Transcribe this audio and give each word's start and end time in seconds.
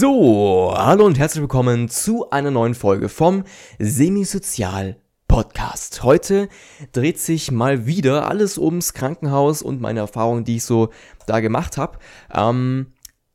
So, 0.00 0.72
hallo 0.76 1.06
und 1.06 1.18
herzlich 1.18 1.40
willkommen 1.40 1.88
zu 1.88 2.30
einer 2.30 2.52
neuen 2.52 2.74
Folge 2.74 3.08
vom 3.08 3.42
Semisozial 3.80 4.96
Podcast. 5.26 6.04
Heute 6.04 6.48
dreht 6.92 7.18
sich 7.18 7.50
mal 7.50 7.84
wieder 7.84 8.30
alles 8.30 8.58
ums 8.58 8.94
Krankenhaus 8.94 9.60
und 9.60 9.80
meine 9.80 9.98
Erfahrungen, 9.98 10.44
die 10.44 10.58
ich 10.58 10.64
so 10.64 10.90
da 11.26 11.40
gemacht 11.40 11.78
habe. 11.78 11.98
Ähm, 12.32 12.92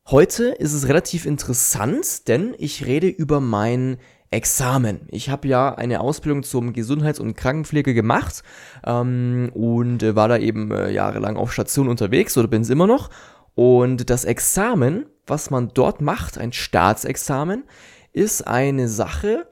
heute 0.08 0.46
ist 0.46 0.72
es 0.72 0.88
relativ 0.88 1.26
interessant, 1.26 2.30
denn 2.30 2.56
ich 2.58 2.86
rede 2.86 3.10
über 3.10 3.42
mein 3.42 3.98
Examen. 4.32 5.02
Ich 5.10 5.30
habe 5.30 5.50
ja 5.50 5.76
eine 5.76 6.00
Ausbildung 6.00 6.44
zum 6.44 6.72
Gesundheits- 6.72 7.20
und 7.20 7.36
Krankenpflege 7.36 7.94
gemacht 7.94 8.42
ähm, 8.86 9.52
und 9.54 10.02
äh, 10.02 10.16
war 10.16 10.30
da 10.30 10.38
eben 10.38 10.72
äh, 10.72 10.92
jahrelang 10.92 11.36
auf 11.36 11.52
Station 11.52 11.90
unterwegs 11.90 12.38
oder 12.38 12.48
bin 12.48 12.62
es 12.62 12.70
immer 12.70 12.88
noch. 12.88 13.10
Und 13.54 14.10
das 14.10 14.24
Examen, 14.24 15.08
was 15.26 15.50
man 15.50 15.72
dort 15.74 16.02
macht, 16.02 16.38
ein 16.38 16.54
Staatsexamen, 16.54 17.64
ist 18.12 18.48
eine 18.48 18.88
Sache, 18.88 19.48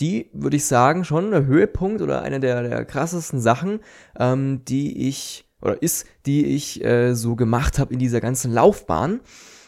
die, 0.00 0.30
würde 0.32 0.56
ich 0.56 0.64
sagen, 0.64 1.04
schon 1.04 1.30
der 1.30 1.46
Höhepunkt 1.46 2.02
oder 2.02 2.22
eine 2.22 2.40
der, 2.40 2.62
der 2.62 2.84
krassesten 2.84 3.40
Sachen, 3.40 3.80
ähm, 4.18 4.64
die 4.66 5.08
ich, 5.08 5.48
oder 5.62 5.80
ist, 5.82 6.06
die 6.26 6.46
ich 6.46 6.84
äh, 6.84 7.14
so 7.14 7.36
gemacht 7.36 7.78
habe 7.78 7.92
in 7.92 7.98
dieser 7.98 8.20
ganzen 8.20 8.52
Laufbahn. 8.52 9.20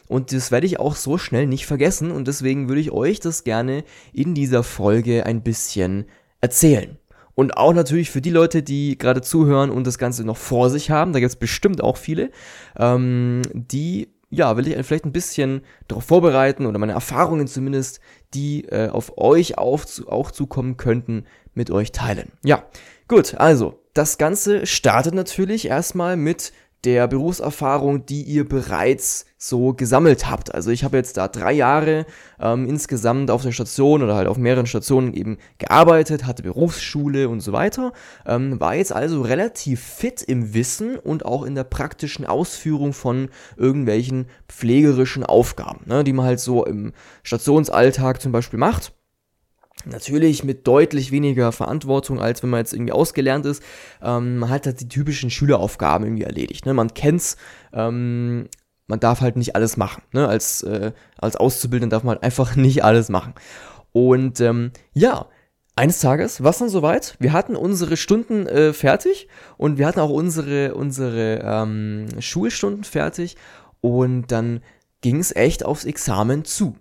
Und 0.09 0.33
das 0.33 0.51
werde 0.51 0.67
ich 0.67 0.79
auch 0.79 0.95
so 0.95 1.19
schnell 1.19 1.47
nicht 1.47 1.67
vergessen 1.67 2.13
und 2.13 2.29
deswegen 2.29 2.69
würde 2.69 2.81
ich 2.81 2.93
euch 2.93 3.19
das 3.19 3.43
gerne 3.43 3.85
in 4.13 4.35
dieser 4.35 4.63
Folge 4.63 5.27
ein 5.27 5.43
bisschen 5.43 6.07
erzählen. 6.41 6.99
Und 7.35 7.57
auch 7.57 7.75
natürlich 7.75 8.11
für 8.11 8.23
die 8.23 8.31
Leute, 8.31 8.63
die 8.63 8.97
gerade 8.97 9.21
zuhören 9.21 9.71
und 9.71 9.87
das 9.87 9.99
Ganze 9.99 10.25
noch 10.25 10.39
vor 10.39 10.71
sich 10.71 10.91
haben, 10.91 11.13
da 11.13 11.21
gibt 11.21 11.31
es 11.31 11.37
bestimmt 11.37 11.83
auch 11.83 11.97
viele, 11.97 12.31
ähm, 12.79 13.43
die, 13.53 14.09
ja, 14.30 14.57
will 14.57 14.69
ich 14.69 14.87
vielleicht 14.87 15.05
ein 15.05 15.13
bisschen 15.13 15.63
darauf 15.88 16.05
vorbereiten 16.05 16.66
oder 16.66 16.79
meine 16.79 16.93
Erfahrungen 16.93 17.46
zumindest, 17.46 18.01
die 18.35 18.65
äh, 18.65 18.88
auf 18.88 19.19
euch 19.19 19.59
auf, 19.59 19.87
auch 20.09 20.30
zukommen 20.30 20.77
könnten, 20.77 21.24
mit 21.55 21.71
euch 21.71 21.93
teilen. 21.93 22.32
Ja, 22.45 22.65
gut, 23.09 23.35
also, 23.35 23.82
das 23.95 24.19
Ganze 24.19 24.66
startet 24.66 25.15
natürlich 25.15 25.69
erstmal 25.69 26.16
mit 26.16 26.52
der 26.85 27.09
Berufserfahrung, 27.09 28.07
die 28.07 28.23
ihr 28.23 28.49
bereits 28.49 29.27
so 29.38 29.74
gesammelt 29.74 30.30
habt. 30.30 30.55
Also 30.55 30.71
ich 30.71 30.85
habe 30.85 30.96
jetzt 30.96 31.16
da 31.16 31.29
drei 31.29 31.52
Jahre 31.52 32.07
ähm, 32.41 32.66
insgesamt 32.69 33.30
auf 33.30 33.43
der 33.43 33.52
Station 33.52 34.02
oder 34.02 34.15
halt 34.15 34.29
auf 34.29 34.38
mehreren 34.38 34.66
Stationen 34.66 35.13
eben 35.13 35.37
gearbeitet, 35.59 36.24
hatte 36.24 36.43
Berufsschule 36.43 37.29
und 37.29 37.41
so 37.41 37.52
weiter, 37.52 37.93
ähm, 38.24 38.59
war 38.60 38.74
jetzt 38.74 38.93
also 38.93 39.23
relativ 39.23 39.80
fit 39.80 40.23
im 40.23 40.54
Wissen 40.54 40.97
und 40.97 41.24
auch 41.24 41.43
in 41.43 41.54
der 41.54 41.65
praktischen 41.65 42.24
Ausführung 42.24 42.93
von 42.93 43.29
irgendwelchen 43.57 44.27
pflegerischen 44.49 45.24
Aufgaben, 45.24 45.80
ne, 45.87 46.02
die 46.02 46.13
man 46.13 46.27
halt 46.27 46.41
so 46.41 46.65
im 46.65 46.93
Stationsalltag 47.23 48.23
zum 48.23 48.32
Beispiel 48.32 48.59
macht. 48.59 48.96
Natürlich 49.85 50.43
mit 50.43 50.66
deutlich 50.66 51.13
weniger 51.13 51.52
Verantwortung, 51.52 52.21
als 52.21 52.43
wenn 52.43 52.51
man 52.51 52.59
jetzt 52.59 52.73
irgendwie 52.73 52.93
ausgelernt 52.93 53.46
ist. 53.46 53.63
Ähm, 54.02 54.38
man 54.38 54.51
hat 54.51 54.66
halt 54.66 54.80
die 54.80 54.88
typischen 54.88 55.30
Schüleraufgaben 55.30 56.07
irgendwie 56.07 56.24
erledigt. 56.24 56.66
Ne? 56.66 56.74
Man 56.74 56.95
kennt's, 56.95 57.37
ähm, 57.73 58.49
man 58.87 59.01
darf 59.01 59.21
halt 59.21 59.37
nicht 59.37 59.54
alles 59.54 59.77
machen. 59.77 60.02
Ne? 60.13 60.27
Als, 60.27 60.63
äh, 60.63 60.93
als 61.19 61.37
Auszubildender 61.37 61.97
darf 61.97 62.04
man 62.04 62.15
halt 62.15 62.24
einfach 62.24 62.57
nicht 62.57 62.85
alles 62.85 63.10
machen. 63.10 63.35
Und 63.93 64.41
ähm, 64.41 64.72
ja, 64.93 65.28
eines 65.77 66.00
Tages 66.00 66.43
war 66.43 66.50
es 66.50 66.59
dann 66.59 66.71
soweit. 66.71 67.16
Wir 67.21 67.32
hatten 67.34 67.54
unsere 67.54 67.99
Stunden 67.99 68.47
äh, 68.47 68.72
fertig 68.72 69.28
und 69.59 69.77
wir 69.77 69.87
hatten 69.87 70.00
auch 70.00 70.10
unsere, 70.10 70.75
unsere 70.75 71.41
ähm, 71.44 72.06
Schulstunden 72.19 72.82
fertig. 72.82 73.37
Und 73.82 74.32
dann 74.32 74.62
ging 75.03 75.21
es 75.21 75.37
echt 75.37 75.65
aufs 75.65 75.84
Examen 75.84 76.44
zu. 76.44 76.76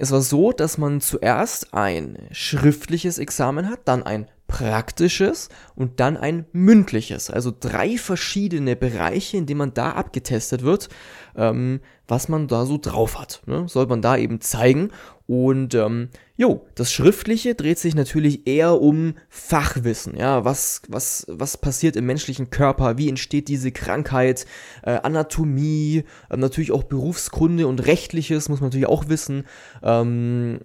Es 0.00 0.12
war 0.12 0.20
so, 0.22 0.52
dass 0.52 0.78
man 0.78 1.00
zuerst 1.00 1.74
ein 1.74 2.28
schriftliches 2.30 3.18
Examen 3.18 3.68
hat, 3.68 3.80
dann 3.86 4.04
ein 4.04 4.28
praktisches 4.48 5.50
und 5.76 6.00
dann 6.00 6.16
ein 6.16 6.46
mündliches. 6.52 7.30
Also 7.30 7.52
drei 7.58 7.96
verschiedene 7.96 8.74
Bereiche, 8.74 9.36
in 9.36 9.46
denen 9.46 9.58
man 9.58 9.74
da 9.74 9.92
abgetestet 9.92 10.62
wird, 10.62 10.88
ähm, 11.36 11.80
was 12.08 12.28
man 12.28 12.48
da 12.48 12.64
so 12.64 12.78
drauf 12.78 13.20
hat. 13.20 13.42
Ne? 13.46 13.68
Soll 13.68 13.86
man 13.86 14.02
da 14.02 14.16
eben 14.16 14.40
zeigen. 14.40 14.90
Und 15.26 15.74
ähm, 15.74 16.08
jo, 16.36 16.66
das 16.74 16.90
Schriftliche 16.90 17.54
dreht 17.54 17.78
sich 17.78 17.94
natürlich 17.94 18.46
eher 18.46 18.80
um 18.80 19.14
Fachwissen. 19.28 20.16
Ja, 20.16 20.46
was, 20.46 20.80
was, 20.88 21.26
was 21.28 21.58
passiert 21.58 21.96
im 21.96 22.06
menschlichen 22.06 22.48
Körper? 22.48 22.96
Wie 22.96 23.10
entsteht 23.10 23.48
diese 23.48 23.70
Krankheit? 23.70 24.46
Äh, 24.82 24.92
Anatomie, 25.02 26.04
äh, 26.30 26.36
natürlich 26.38 26.72
auch 26.72 26.84
Berufskunde 26.84 27.66
und 27.66 27.86
Rechtliches 27.86 28.48
muss 28.48 28.60
man 28.60 28.68
natürlich 28.68 28.88
auch 28.88 29.10
wissen. 29.10 29.44
Ähm, 29.82 30.60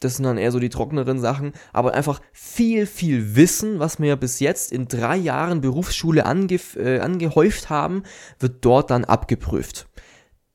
das 0.00 0.16
sind 0.16 0.24
dann 0.24 0.38
eher 0.38 0.52
so 0.52 0.58
die 0.58 0.68
trockneren 0.68 1.18
Sachen, 1.18 1.52
aber 1.72 1.94
einfach 1.94 2.20
viel, 2.32 2.86
viel 2.86 3.34
Wissen, 3.36 3.78
was 3.78 3.98
wir 3.98 4.08
ja 4.08 4.16
bis 4.16 4.40
jetzt 4.40 4.72
in 4.72 4.88
drei 4.88 5.16
Jahren 5.16 5.60
Berufsschule 5.60 6.24
ange 6.24 6.60
äh, 6.76 7.00
angehäuft 7.00 7.70
haben, 7.70 8.02
wird 8.38 8.64
dort 8.64 8.90
dann 8.90 9.04
abgeprüft. 9.04 9.88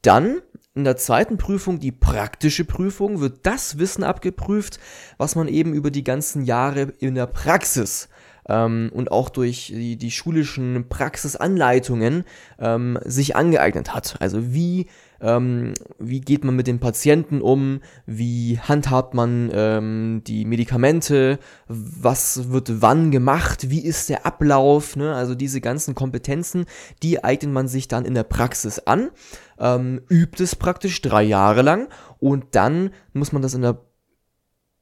Dann 0.02 0.42
in 0.76 0.86
der 0.86 0.98
zweiten 0.98 1.38
Prüfung, 1.38 1.80
die 1.80 1.92
praktische 1.92 2.66
Prüfung, 2.66 3.20
wird 3.20 3.46
das 3.46 3.78
Wissen 3.78 4.04
abgeprüft, 4.04 4.80
was 5.18 5.36
man 5.36 5.48
eben 5.48 5.74
über 5.74 5.92
die 5.92 6.04
ganzen 6.04 6.44
Jahre 6.46 6.94
in 7.00 7.14
der 7.14 7.28
Praxis 7.28 8.10
ähm, 8.48 8.90
und 8.94 9.12
auch 9.12 9.30
durch 9.30 9.68
die, 9.68 9.98
die 9.98 10.12
schulischen 10.12 10.88
Praxisanleitungen 10.90 12.24
ähm, 12.60 12.98
sich 13.06 13.36
angeeignet 13.36 13.94
hat. 13.94 14.18
Also 14.20 14.54
wie 14.54 14.88
ähm, 15.22 15.74
wie 16.00 16.22
geht 16.22 16.44
man 16.44 16.56
mit 16.56 16.68
den 16.68 16.80
Patienten 16.80 17.42
um, 17.42 17.82
wie 18.06 18.60
handhabt 18.60 19.14
man 19.14 19.50
ähm, 19.54 20.22
die 20.26 20.46
Medikamente, 20.46 21.40
was 21.68 22.52
wird 22.52 22.82
wann 22.82 23.12
gemacht, 23.12 23.70
wie 23.70 23.84
ist 23.84 24.10
der 24.10 24.26
Ablauf, 24.26 24.96
ne? 24.96 25.16
also 25.16 25.36
diese 25.36 25.62
ganzen 25.62 25.96
Kompetenzen, 25.96 26.66
die 27.02 27.24
eignet 27.24 27.52
man 27.52 27.68
sich 27.68 27.88
dann 27.88 28.06
in 28.06 28.14
der 28.14 28.24
Praxis 28.24 28.80
an, 28.80 29.12
ähm, 29.60 30.02
übt 30.10 30.44
es 30.44 30.56
praktisch 30.56 31.02
drei 31.02 31.24
Jahre 31.24 31.62
lang 31.62 31.90
und 32.20 32.56
dann 32.56 32.92
muss 33.14 33.32
man 33.32 33.42
das 33.42 33.54
in 33.54 33.62
der 33.62 33.80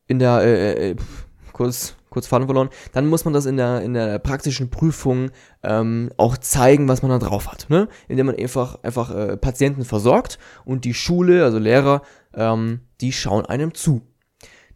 in 0.08 0.20
der 0.20 0.42
äh, 0.42 0.72
äh, 0.72 0.92
äh 0.92 0.96
kurz 1.54 1.96
kurz 2.12 2.28
Faden 2.28 2.46
verloren, 2.46 2.70
dann 2.92 3.08
muss 3.08 3.26
man 3.26 3.34
das 3.34 3.48
in 3.48 3.58
der, 3.58 3.82
in 3.82 3.94
der 3.94 4.20
praktischen 4.20 4.70
Prüfung 4.70 5.32
ähm, 5.64 6.12
auch 6.18 6.38
zeigen, 6.38 6.88
was 6.88 7.02
man 7.02 7.10
da 7.10 7.18
drauf 7.18 7.52
hat. 7.52 7.68
Ne? 7.70 7.88
Indem 8.08 8.28
man 8.28 8.36
einfach, 8.36 8.84
einfach 8.84 9.16
äh, 9.16 9.38
Patienten 9.38 9.84
versorgt 9.84 10.38
und 10.64 10.86
die 10.86 10.94
Schule, 10.94 11.44
also 11.44 11.58
Lehrer, 11.58 12.04
ähm, 12.36 12.82
die 13.00 13.14
schauen 13.14 13.48
einem 13.48 13.74
zu. 13.74 14.02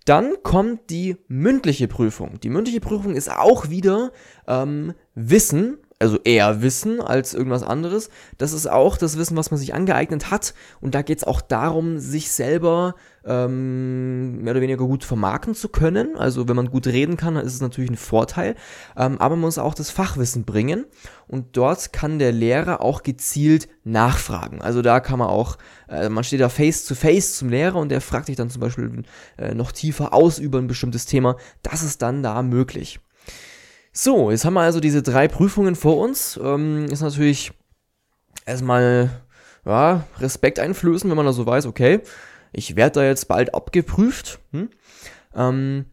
Dann 0.06 0.36
kommt 0.44 0.90
die 0.92 1.18
mündliche 1.28 1.88
Prüfung. 1.88 2.40
Die 2.40 2.50
mündliche 2.50 2.80
Prüfung 2.80 3.16
ist 3.16 3.30
auch 3.30 3.70
wieder 3.70 4.12
ähm, 4.48 4.94
Wissen, 5.16 5.78
also 5.98 6.20
eher 6.24 6.62
Wissen 6.62 7.00
als 7.00 7.34
irgendwas 7.34 7.64
anderes. 7.64 8.10
Das 8.38 8.52
ist 8.52 8.68
auch 8.68 8.98
das 8.98 9.18
Wissen, 9.18 9.38
was 9.38 9.50
man 9.50 9.58
sich 9.58 9.74
angeeignet 9.74 10.30
hat. 10.30 10.54
Und 10.82 10.94
da 10.94 11.02
geht 11.02 11.20
es 11.20 11.24
auch 11.24 11.40
darum, 11.40 12.00
sich 12.00 12.32
selber 12.32 12.96
ähm, 13.24 14.42
mehr 14.42 14.52
oder 14.52 14.62
weniger 14.62 14.86
gut 14.86 15.06
vermarkten 15.06 15.56
zu 15.56 15.70
können. 15.70 16.18
Also 16.18 16.50
wenn 16.50 16.56
man 16.58 16.70
gut 16.70 16.88
reden 16.88 17.16
kann, 17.16 17.36
dann 17.36 17.46
ist 17.46 17.54
es 17.54 17.62
natürlich 17.62 17.90
ein 17.90 17.98
Vorteil. 17.98 18.56
Ähm, 18.98 19.22
aber 19.22 19.36
man 19.36 19.46
muss 19.46 19.58
auch 19.58 19.74
das 19.74 19.90
Fachwissen 19.90 20.44
bringen. 20.44 20.86
Und 21.28 21.56
dort 21.56 21.94
kann 21.94 22.20
der 22.20 22.34
Lehrer 22.34 22.82
auch 22.82 23.02
gezielt 23.02 23.70
nachfragen. 23.86 24.62
Also 24.62 24.82
da 24.82 25.00
kann 25.00 25.20
man 25.20 25.30
auch, 25.30 25.58
äh, 25.88 26.10
man 26.10 26.26
steht 26.26 26.42
da 26.42 26.50
face 26.50 26.84
to 26.86 26.94
face 26.94 27.38
zum 27.38 27.48
Lehrer 27.48 27.78
und 27.78 27.88
der 27.88 28.02
fragt 28.02 28.28
dich 28.28 28.36
dann 28.36 28.50
zum 28.50 28.60
Beispiel 28.60 29.04
äh, 29.38 29.56
noch 29.56 29.72
tiefer 29.72 30.14
aus 30.14 30.40
über 30.40 30.60
ein 30.60 30.68
bestimmtes 30.68 31.06
Thema. 31.06 31.38
Das 31.64 31.84
ist 31.84 32.02
dann 32.02 32.22
da 32.22 32.42
möglich. 32.44 33.00
So, 33.98 34.30
jetzt 34.30 34.44
haben 34.44 34.56
wir 34.56 34.62
also 34.62 34.82
diese 34.82 35.02
drei 35.02 35.30
Prüfungen 35.30 35.74
vor 35.74 35.98
uns. 35.98 36.38
Ähm, 36.44 36.88
ist 36.88 37.00
natürlich 37.00 37.54
erstmal 38.46 39.10
ja, 39.66 40.04
Respekt 40.20 40.60
einflößen, 40.60 41.10
wenn 41.10 41.16
man 41.16 41.26
da 41.26 41.32
so 41.32 41.46
weiß, 41.46 41.66
okay, 41.66 42.02
ich 42.52 42.76
werde 42.76 43.00
da 43.00 43.06
jetzt 43.06 43.30
bald 43.30 43.56
abgeprüft. 43.56 44.40
Hm? 44.52 44.70
Ähm, 45.34 45.86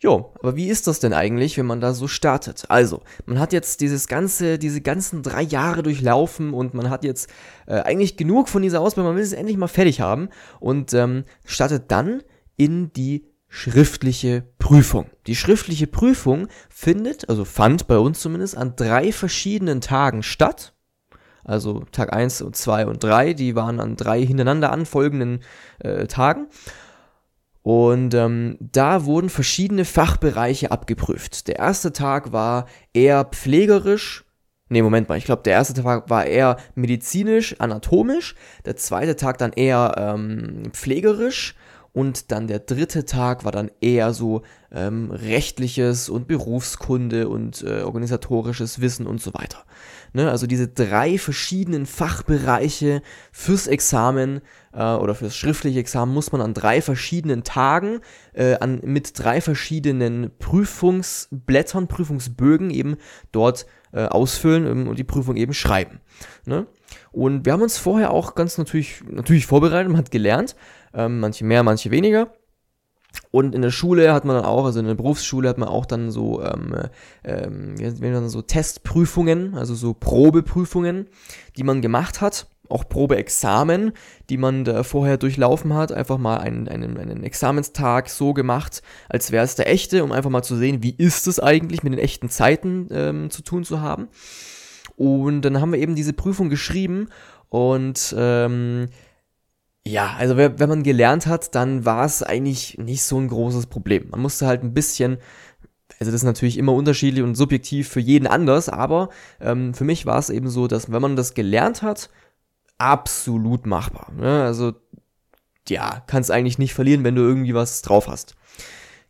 jo, 0.00 0.34
aber 0.40 0.56
wie 0.56 0.66
ist 0.66 0.88
das 0.88 0.98
denn 0.98 1.12
eigentlich, 1.12 1.56
wenn 1.56 1.66
man 1.66 1.80
da 1.80 1.94
so 1.94 2.08
startet? 2.08 2.64
Also, 2.68 3.00
man 3.26 3.38
hat 3.38 3.52
jetzt 3.52 3.80
dieses 3.80 4.08
ganze, 4.08 4.58
diese 4.58 4.80
ganzen 4.80 5.22
drei 5.22 5.42
Jahre 5.42 5.84
durchlaufen 5.84 6.52
und 6.52 6.74
man 6.74 6.90
hat 6.90 7.04
jetzt 7.04 7.30
äh, 7.66 7.74
eigentlich 7.74 8.16
genug 8.16 8.48
von 8.48 8.62
dieser 8.62 8.80
Ausbildung, 8.80 9.12
man 9.12 9.16
will 9.16 9.22
es 9.22 9.32
endlich 9.32 9.56
mal 9.56 9.68
fertig 9.68 10.00
haben 10.00 10.30
und 10.58 10.94
ähm, 10.94 11.22
startet 11.44 11.92
dann 11.92 12.24
in 12.56 12.92
die 12.92 13.29
schriftliche 13.50 14.44
Prüfung. 14.58 15.10
Die 15.26 15.36
schriftliche 15.36 15.88
Prüfung 15.88 16.48
findet, 16.70 17.28
also 17.28 17.44
fand 17.44 17.88
bei 17.88 17.98
uns 17.98 18.20
zumindest, 18.20 18.56
an 18.56 18.76
drei 18.76 19.12
verschiedenen 19.12 19.82
Tagen 19.82 20.22
statt. 20.22 20.72
Also 21.44 21.80
Tag 21.90 22.12
1 22.12 22.42
und 22.42 22.56
2 22.56 22.86
und 22.86 23.02
3, 23.02 23.34
die 23.34 23.56
waren 23.56 23.80
an 23.80 23.96
drei 23.96 24.24
hintereinander 24.24 24.72
anfolgenden 24.72 25.40
äh, 25.80 26.06
Tagen. 26.06 26.46
Und 27.62 28.14
ähm, 28.14 28.56
da 28.60 29.04
wurden 29.04 29.28
verschiedene 29.28 29.84
Fachbereiche 29.84 30.70
abgeprüft. 30.70 31.48
Der 31.48 31.58
erste 31.58 31.92
Tag 31.92 32.32
war 32.32 32.66
eher 32.94 33.24
pflegerisch, 33.24 34.24
Nee, 34.72 34.82
Moment 34.82 35.08
mal. 35.08 35.18
Ich 35.18 35.24
glaube, 35.24 35.42
der 35.42 35.54
erste 35.54 35.82
Tag 35.82 36.08
war 36.10 36.26
eher 36.26 36.56
medizinisch, 36.76 37.56
anatomisch. 37.58 38.36
Der 38.64 38.76
zweite 38.76 39.16
Tag 39.16 39.36
dann 39.38 39.52
eher 39.52 39.96
ähm, 39.98 40.70
pflegerisch. 40.70 41.56
Und 41.92 42.30
dann 42.30 42.46
der 42.46 42.60
dritte 42.60 43.04
Tag 43.04 43.44
war 43.44 43.50
dann 43.50 43.70
eher 43.80 44.14
so 44.14 44.42
ähm, 44.70 45.10
rechtliches 45.10 46.08
und 46.08 46.28
Berufskunde 46.28 47.28
und 47.28 47.62
äh, 47.62 47.82
organisatorisches 47.82 48.80
Wissen 48.80 49.08
und 49.08 49.20
so 49.20 49.34
weiter. 49.34 49.64
Ne? 50.12 50.30
Also 50.30 50.46
diese 50.46 50.68
drei 50.68 51.18
verschiedenen 51.18 51.86
Fachbereiche 51.86 53.02
fürs 53.32 53.66
Examen 53.66 54.40
äh, 54.72 54.82
oder 54.82 55.16
fürs 55.16 55.34
schriftliche 55.34 55.80
Examen 55.80 56.14
muss 56.14 56.30
man 56.30 56.40
an 56.40 56.54
drei 56.54 56.80
verschiedenen 56.80 57.42
Tagen 57.42 58.00
äh, 58.34 58.54
an, 58.58 58.80
mit 58.84 59.18
drei 59.18 59.40
verschiedenen 59.40 60.30
Prüfungsblättern, 60.38 61.88
Prüfungsbögen 61.88 62.70
eben 62.70 62.96
dort 63.32 63.66
äh, 63.92 64.04
ausfüllen 64.04 64.66
ähm, 64.66 64.88
und 64.88 64.98
die 64.98 65.04
Prüfung 65.04 65.36
eben 65.36 65.54
schreiben. 65.54 66.00
Ne? 66.44 66.66
Und 67.12 67.44
wir 67.44 67.52
haben 67.52 67.62
uns 67.62 67.78
vorher 67.78 68.12
auch 68.12 68.34
ganz 68.34 68.58
natürlich, 68.58 69.02
natürlich 69.08 69.46
vorbereitet, 69.46 69.90
man 69.90 69.98
hat 69.98 70.10
gelernt, 70.10 70.54
ähm, 70.94 71.20
manche 71.20 71.44
mehr, 71.44 71.62
manche 71.62 71.90
weniger. 71.90 72.32
Und 73.30 73.54
in 73.54 73.62
der 73.62 73.70
Schule 73.70 74.12
hat 74.12 74.24
man 74.24 74.36
dann 74.36 74.44
auch, 74.44 74.64
also 74.64 74.80
in 74.80 74.86
der 74.86 74.94
Berufsschule 74.94 75.48
hat 75.48 75.58
man 75.58 75.68
auch 75.68 75.86
dann 75.86 76.10
so, 76.10 76.42
ähm, 76.42 76.74
ähm, 77.24 77.74
dann 78.00 78.28
so 78.28 78.42
Testprüfungen, 78.42 79.54
also 79.56 79.74
so 79.74 79.94
Probeprüfungen, 79.94 81.06
die 81.56 81.64
man 81.64 81.80
gemacht 81.80 82.20
hat. 82.20 82.46
Auch 82.68 82.88
Probeexamen, 82.88 83.92
die 84.28 84.36
man 84.36 84.64
da 84.64 84.84
vorher 84.84 85.16
durchlaufen 85.16 85.74
hat. 85.74 85.90
Einfach 85.90 86.18
mal 86.18 86.38
einen, 86.38 86.68
einen, 86.68 86.98
einen 86.98 87.24
Examenstag 87.24 88.08
so 88.08 88.32
gemacht, 88.32 88.82
als 89.08 89.32
wäre 89.32 89.44
es 89.44 89.56
der 89.56 89.68
echte, 89.68 90.04
um 90.04 90.12
einfach 90.12 90.30
mal 90.30 90.44
zu 90.44 90.56
sehen, 90.56 90.80
wie 90.80 90.94
ist 90.96 91.26
es 91.26 91.40
eigentlich 91.40 91.82
mit 91.82 91.92
den 91.92 91.98
echten 91.98 92.28
Zeiten 92.28 92.86
ähm, 92.92 93.30
zu 93.30 93.42
tun 93.42 93.64
zu 93.64 93.80
haben. 93.80 94.06
Und 94.94 95.42
dann 95.42 95.60
haben 95.60 95.72
wir 95.72 95.80
eben 95.80 95.96
diese 95.96 96.12
Prüfung 96.12 96.48
geschrieben 96.48 97.08
und 97.48 98.14
ähm, 98.16 98.86
ja, 99.86 100.14
also 100.18 100.36
wenn 100.36 100.68
man 100.68 100.82
gelernt 100.82 101.26
hat, 101.26 101.54
dann 101.54 101.84
war 101.84 102.04
es 102.04 102.22
eigentlich 102.22 102.78
nicht 102.78 103.02
so 103.02 103.18
ein 103.18 103.28
großes 103.28 103.66
Problem. 103.66 104.08
Man 104.10 104.20
musste 104.20 104.46
halt 104.46 104.62
ein 104.62 104.74
bisschen, 104.74 105.18
also 105.98 106.12
das 106.12 106.20
ist 106.20 106.24
natürlich 106.24 106.58
immer 106.58 106.74
unterschiedlich 106.74 107.24
und 107.24 107.34
subjektiv 107.34 107.88
für 107.88 108.00
jeden 108.00 108.26
anders, 108.26 108.68
aber 108.68 109.08
ähm, 109.40 109.72
für 109.74 109.84
mich 109.84 110.04
war 110.04 110.18
es 110.18 110.30
eben 110.30 110.48
so, 110.48 110.66
dass 110.66 110.92
wenn 110.92 111.02
man 111.02 111.16
das 111.16 111.34
gelernt 111.34 111.82
hat, 111.82 112.10
absolut 112.78 113.66
machbar. 113.66 114.12
Ne? 114.16 114.42
Also 114.42 114.74
ja, 115.68 116.02
kannst 116.06 116.30
eigentlich 116.30 116.58
nicht 116.58 116.74
verlieren, 116.74 117.04
wenn 117.04 117.14
du 117.14 117.22
irgendwie 117.22 117.54
was 117.54 117.82
drauf 117.82 118.08
hast. 118.08 118.34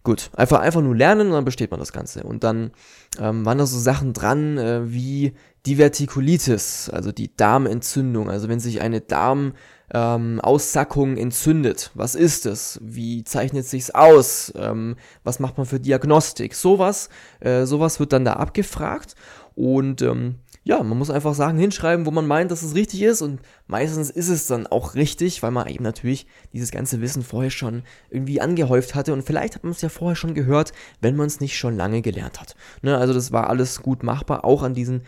Gut, 0.02 0.30
einfach, 0.34 0.60
einfach 0.60 0.80
nur 0.80 0.96
lernen 0.96 1.28
und 1.28 1.32
dann 1.32 1.44
besteht 1.44 1.70
man 1.70 1.80
das 1.80 1.92
Ganze. 1.92 2.22
Und 2.22 2.42
dann 2.42 2.70
ähm, 3.18 3.44
waren 3.44 3.58
da 3.58 3.66
so 3.66 3.78
Sachen 3.78 4.12
dran 4.14 4.56
äh, 4.56 4.90
wie 4.90 5.34
Divertikulitis, 5.66 6.88
also 6.88 7.12
die 7.12 7.36
Darmentzündung. 7.36 8.30
Also 8.30 8.48
wenn 8.48 8.60
sich 8.60 8.80
eine 8.80 9.02
Darm 9.02 9.52
ähm, 9.92 10.40
Aussackung 10.40 11.16
entzündet. 11.16 11.90
Was 11.94 12.14
ist 12.14 12.46
es? 12.46 12.78
Wie 12.82 13.24
zeichnet 13.24 13.66
sich's 13.66 13.90
aus? 13.90 14.52
Ähm, 14.56 14.96
was 15.24 15.40
macht 15.40 15.56
man 15.58 15.66
für 15.66 15.80
Diagnostik? 15.80 16.54
Sowas, 16.54 17.08
äh, 17.40 17.64
sowas 17.64 18.00
wird 18.00 18.12
dann 18.12 18.24
da 18.24 18.34
abgefragt 18.34 19.14
und 19.54 20.02
ähm, 20.02 20.36
ja, 20.62 20.82
man 20.82 20.98
muss 20.98 21.10
einfach 21.10 21.34
Sachen 21.34 21.58
hinschreiben, 21.58 22.04
wo 22.04 22.10
man 22.10 22.26
meint, 22.26 22.50
dass 22.50 22.62
es 22.62 22.74
richtig 22.74 23.02
ist 23.02 23.22
und 23.22 23.40
meistens 23.66 24.10
ist 24.10 24.28
es 24.28 24.46
dann 24.46 24.66
auch 24.66 24.94
richtig, 24.94 25.42
weil 25.42 25.50
man 25.50 25.66
eben 25.68 25.82
natürlich 25.82 26.26
dieses 26.52 26.70
ganze 26.70 27.00
Wissen 27.00 27.22
vorher 27.22 27.50
schon 27.50 27.82
irgendwie 28.10 28.42
angehäuft 28.42 28.94
hatte 28.94 29.14
und 29.14 29.22
vielleicht 29.22 29.54
hat 29.54 29.64
man 29.64 29.72
es 29.72 29.80
ja 29.80 29.88
vorher 29.88 30.16
schon 30.16 30.34
gehört, 30.34 30.72
wenn 31.00 31.16
man 31.16 31.26
es 31.26 31.40
nicht 31.40 31.56
schon 31.56 31.76
lange 31.76 32.02
gelernt 32.02 32.40
hat. 32.40 32.56
Ne, 32.82 32.96
also 32.96 33.14
das 33.14 33.32
war 33.32 33.48
alles 33.48 33.80
gut 33.80 34.02
machbar, 34.02 34.44
auch 34.44 34.62
an 34.62 34.74
diesen 34.74 35.02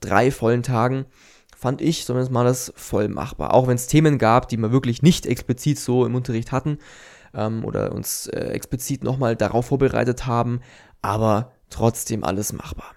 drei 0.00 0.30
vollen 0.30 0.62
Tagen 0.62 1.06
fand 1.60 1.82
ich 1.82 2.06
zumindest 2.06 2.32
mal 2.32 2.44
das 2.44 2.72
voll 2.74 3.08
machbar. 3.08 3.52
Auch 3.52 3.68
wenn 3.68 3.74
es 3.74 3.86
Themen 3.86 4.16
gab, 4.16 4.48
die 4.48 4.56
wir 4.56 4.72
wirklich 4.72 5.02
nicht 5.02 5.26
explizit 5.26 5.78
so 5.78 6.06
im 6.06 6.14
Unterricht 6.14 6.52
hatten 6.52 6.78
ähm, 7.34 7.64
oder 7.66 7.92
uns 7.92 8.28
äh, 8.28 8.46
explizit 8.46 9.04
nochmal 9.04 9.36
darauf 9.36 9.66
vorbereitet 9.66 10.26
haben, 10.26 10.60
aber 11.02 11.52
trotzdem 11.68 12.24
alles 12.24 12.54
machbar. 12.54 12.94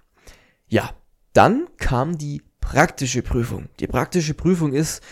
Ja, 0.69 0.91
dann 1.33 1.67
kam 1.77 2.17
die 2.17 2.41
praktische 2.61 3.21
Prüfung. 3.21 3.67
Die 3.81 3.87
praktische 3.87 4.33
Prüfung 4.33 4.71
ist, 4.71 5.03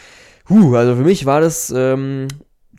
huh, 0.47 0.73
also 0.75 0.95
für 0.95 1.03
mich 1.03 1.25
war 1.25 1.41
das 1.41 1.73
ähm, 1.75 2.29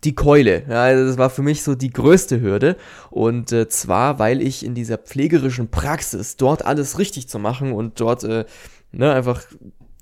die 0.05 0.15
Keule. 0.15 0.65
Ja, 0.71 0.85
also 0.85 1.07
das 1.07 1.19
war 1.19 1.29
für 1.29 1.43
mich 1.43 1.63
so 1.63 1.75
die 1.75 1.93
größte 1.93 2.41
Hürde. 2.41 2.77
Und 3.11 3.53
äh, 3.53 3.69
zwar, 3.69 4.19
weil 4.19 4.41
ich 4.41 4.65
in 4.65 4.75
dieser 4.75 4.97
pflegerischen 4.97 5.71
Praxis 5.71 6.39
dort 6.39 6.65
alles 6.65 6.99
richtig 6.99 7.29
zu 7.29 7.39
machen 7.39 7.73
und 7.73 8.01
dort 8.01 8.25
äh, 8.25 8.47
ne, 8.91 9.13
einfach 9.13 9.43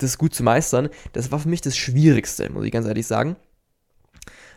das 0.02 0.18
gut 0.18 0.34
zu 0.34 0.42
meistern, 0.42 0.88
das 1.12 1.30
war 1.30 1.38
für 1.38 1.48
mich 1.48 1.60
das 1.60 1.76
Schwierigste, 1.76 2.50
muss 2.50 2.64
ich 2.64 2.72
ganz 2.72 2.86
ehrlich 2.86 3.06
sagen. 3.06 3.36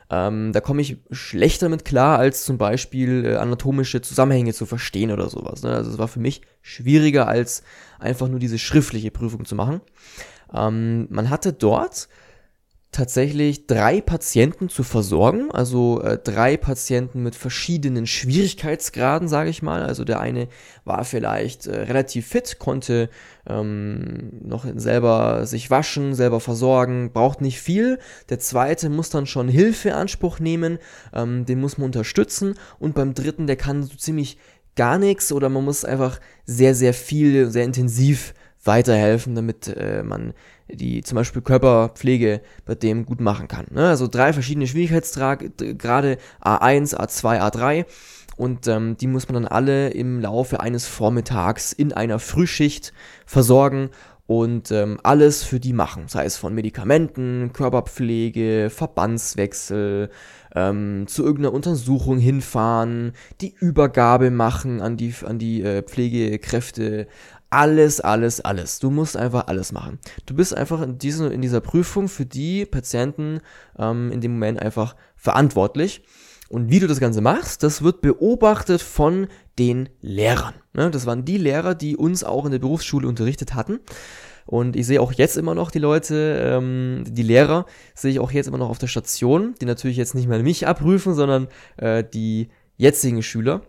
Ähm, 0.09 0.51
da 0.53 0.59
komme 0.59 0.81
ich 0.81 0.97
schlechter 1.11 1.69
mit 1.69 1.85
klar, 1.85 2.19
als 2.19 2.43
zum 2.43 2.57
Beispiel 2.57 3.25
äh, 3.25 3.35
anatomische 3.35 4.01
Zusammenhänge 4.01 4.53
zu 4.53 4.65
verstehen 4.65 5.11
oder 5.11 5.29
sowas. 5.29 5.63
Ne? 5.63 5.73
Also 5.73 5.91
es 5.91 5.97
war 5.97 6.07
für 6.07 6.19
mich 6.19 6.41
schwieriger, 6.61 7.27
als 7.27 7.63
einfach 7.99 8.27
nur 8.27 8.39
diese 8.39 8.59
schriftliche 8.59 9.11
Prüfung 9.11 9.45
zu 9.45 9.55
machen. 9.55 9.81
Ähm, 10.53 11.07
man 11.09 11.29
hatte 11.29 11.53
dort 11.53 12.09
tatsächlich 12.93 13.67
drei 13.67 13.99
Patienten 13.99 14.69
zu 14.69 14.83
versorgen, 14.83 15.51
also 15.51 16.01
äh, 16.01 16.17
drei 16.17 16.55
Patienten 16.55 17.23
mit 17.23 17.35
verschiedenen 17.35 18.07
Schwierigkeitsgraden, 18.07 19.27
sage 19.27 19.49
ich 19.49 19.61
mal. 19.61 19.83
Also 19.83 20.05
der 20.05 20.19
eine 20.19 20.47
war 20.85 21.03
vielleicht 21.03 21.65
äh, 21.65 21.75
relativ 21.81 22.27
fit, 22.27 22.59
konnte 22.59 23.09
ähm, 23.47 24.39
noch 24.41 24.65
selber 24.75 25.45
sich 25.45 25.69
waschen, 25.71 26.13
selber 26.13 26.39
versorgen, 26.39 27.11
braucht 27.11 27.41
nicht 27.41 27.59
viel. 27.59 27.99
Der 28.29 28.39
zweite 28.39 28.89
muss 28.89 29.09
dann 29.09 29.25
schon 29.25 29.49
Hilfe 29.49 29.89
in 29.89 29.95
Anspruch 29.95 30.39
nehmen, 30.39 30.77
ähm, 31.13 31.45
den 31.45 31.59
muss 31.59 31.77
man 31.77 31.87
unterstützen. 31.87 32.53
Und 32.79 32.93
beim 32.93 33.15
dritten, 33.15 33.47
der 33.47 33.57
kann 33.57 33.83
so 33.83 33.95
ziemlich 33.95 34.37
gar 34.75 34.99
nichts 34.99 35.31
oder 35.31 35.49
man 35.49 35.65
muss 35.65 35.83
einfach 35.83 36.19
sehr, 36.45 36.75
sehr 36.75 36.93
viel, 36.93 37.49
sehr 37.49 37.63
intensiv 37.63 38.33
weiterhelfen, 38.63 39.35
damit 39.35 39.67
äh, 39.67 40.03
man 40.03 40.33
die 40.67 41.03
zum 41.03 41.17
Beispiel 41.17 41.41
Körperpflege 41.41 42.41
bei 42.65 42.75
dem 42.75 43.05
gut 43.05 43.21
machen 43.21 43.47
kann. 43.47 43.67
Ne? 43.71 43.87
Also 43.87 44.07
drei 44.07 44.33
verschiedene 44.33 44.67
Schwierigkeitsgrade, 44.67 46.17
A1, 46.41 46.95
A2, 46.95 47.39
A3. 47.39 47.85
Und 48.35 48.67
ähm, 48.67 48.97
die 48.97 49.07
muss 49.07 49.27
man 49.27 49.43
dann 49.43 49.51
alle 49.51 49.89
im 49.89 50.19
Laufe 50.19 50.59
eines 50.59 50.87
Vormittags 50.87 51.71
in 51.71 51.93
einer 51.93 52.17
Frühschicht 52.17 52.93
versorgen 53.25 53.91
und 54.25 54.71
ähm, 54.71 54.99
alles 55.03 55.43
für 55.43 55.59
die 55.59 55.73
machen. 55.73 56.07
Sei 56.07 56.25
es 56.25 56.37
von 56.37 56.55
Medikamenten, 56.55 57.51
Körperpflege, 57.53 58.69
Verbandswechsel, 58.71 60.09
ähm, 60.55 61.05
zu 61.07 61.23
irgendeiner 61.23 61.53
Untersuchung 61.53 62.17
hinfahren, 62.17 63.13
die 63.41 63.53
Übergabe 63.53 64.31
machen 64.31 64.81
an 64.81 64.97
die, 64.97 65.13
an 65.25 65.39
die 65.39 65.61
äh, 65.61 65.83
Pflegekräfte, 65.83 67.07
alles, 67.53 68.01
alles, 68.01 68.41
alles. 68.41 68.79
Du 68.79 68.89
musst 68.89 69.15
einfach 69.15 69.47
alles 69.47 69.71
machen. 69.71 69.99
Du 70.25 70.33
bist 70.33 70.57
einfach 70.57 70.81
in, 70.81 70.97
diesen, 70.97 71.31
in 71.31 71.41
dieser 71.41 71.61
Prüfung 71.61 72.07
für 72.07 72.25
die 72.25 72.65
Patienten 72.65 73.41
ähm, 73.77 74.11
in 74.11 74.21
dem 74.21 74.33
Moment 74.33 74.59
einfach 74.59 74.95
verantwortlich. 75.15 76.03
Und 76.49 76.71
wie 76.71 76.79
du 76.79 76.87
das 76.87 76.99
Ganze 76.99 77.21
machst, 77.21 77.63
das 77.63 77.83
wird 77.83 78.01
beobachtet 78.01 78.81
von 78.81 79.27
den 79.59 79.89
Lehrern. 80.01 80.55
Ne? 80.73 80.89
Das 80.89 81.05
waren 81.05 81.25
die 81.25 81.37
Lehrer, 81.37 81.75
die 81.75 81.95
uns 81.95 82.23
auch 82.23 82.45
in 82.45 82.51
der 82.51 82.59
Berufsschule 82.59 83.07
unterrichtet 83.07 83.53
hatten. 83.53 83.79
Und 84.45 84.75
ich 84.75 84.87
sehe 84.87 84.99
auch 84.99 85.13
jetzt 85.13 85.37
immer 85.37 85.55
noch 85.55 85.71
die 85.71 85.79
Leute, 85.79 86.39
ähm, 86.43 87.03
die 87.07 87.23
Lehrer, 87.23 87.65
sehe 87.93 88.11
ich 88.11 88.19
auch 88.19 88.31
jetzt 88.31 88.47
immer 88.47 88.57
noch 88.57 88.69
auf 88.69 88.77
der 88.79 88.87
Station, 88.87 89.53
die 89.61 89.65
natürlich 89.65 89.97
jetzt 89.97 90.15
nicht 90.15 90.27
mehr 90.27 90.41
mich 90.41 90.67
abprüfen, 90.67 91.13
sondern 91.13 91.47
äh, 91.77 92.03
die 92.03 92.49
jetzigen 92.77 93.23
Schüler 93.23 93.61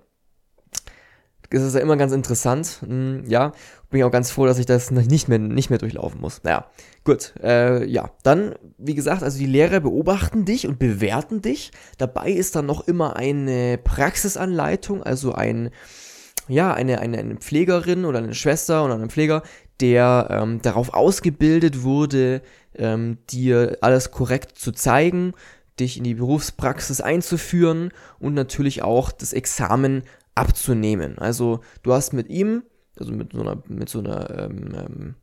ist 1.51 1.63
es 1.63 1.75
ja 1.75 1.81
immer 1.81 1.97
ganz 1.97 2.13
interessant. 2.13 2.81
Hm, 2.87 3.25
ja, 3.27 3.53
bin 3.91 4.01
ich 4.01 4.05
auch 4.05 4.11
ganz 4.11 4.31
froh, 4.31 4.47
dass 4.47 4.59
ich 4.59 4.67
das 4.67 4.91
nicht 4.91 5.29
mehr, 5.29 5.39
nicht 5.39 5.71
mehr 5.71 5.79
durchlaufen 5.79 6.21
muss. 6.21 6.43
Naja, 6.43 6.67
gut. 7.05 7.35
Äh, 7.43 7.85
ja, 7.87 8.11
dann, 8.23 8.55
wie 8.79 8.95
gesagt, 8.95 9.23
also 9.23 9.39
die 9.39 9.47
Lehrer 9.47 9.81
beobachten 9.81 10.45
dich 10.45 10.67
und 10.67 10.79
bewerten 10.79 11.43
dich. 11.43 11.71
Dabei 11.99 12.31
ist 12.31 12.57
dann 12.57 12.67
noch 12.67 12.87
immer 12.89 13.17
eine 13.17 13.79
Praxisanleitung, 13.79 15.03
also 15.03 15.33
ein, 15.33 15.71
ja, 16.49 16.73
eine, 16.75 17.01
eine, 17.01 17.19
eine 17.19 17.37
Pflegerin 17.37 18.05
oder 18.05 18.19
eine 18.19 18.35
Schwester 18.35 18.85
oder 18.85 18.95
ein 18.95 19.11
Pfleger, 19.11 19.43
der 19.81 20.29
ähm, 20.31 20.63
darauf 20.63 20.95
ausgebildet 20.95 21.83
wurde, 21.83 22.43
ähm, 22.77 23.19
dir 23.31 23.79
alles 23.81 24.11
korrekt 24.11 24.59
zu 24.59 24.73
zeigen, 24.73 25.35
dich 25.81 25.99
in 25.99 26.05
die 26.05 26.15
Berufspraxis 26.15 27.01
einzuführen 27.01 27.91
und 28.19 28.35
natürlich 28.35 28.83
auch 28.83 29.11
das 29.11 29.33
Examen 29.33 30.03
abzunehmen. 30.35 31.19
Also 31.19 31.61
du 31.83 31.93
hast 31.93 32.13
mit 32.13 32.29
ihm, 32.29 32.63
also 32.99 33.13
mit 33.13 33.33
so 33.33 33.41
einer, 33.41 33.63
mit 33.69 33.89
so 33.89 34.01
einer, 34.01 34.31
ähm, 34.39 34.75
ähm, 34.75 35.15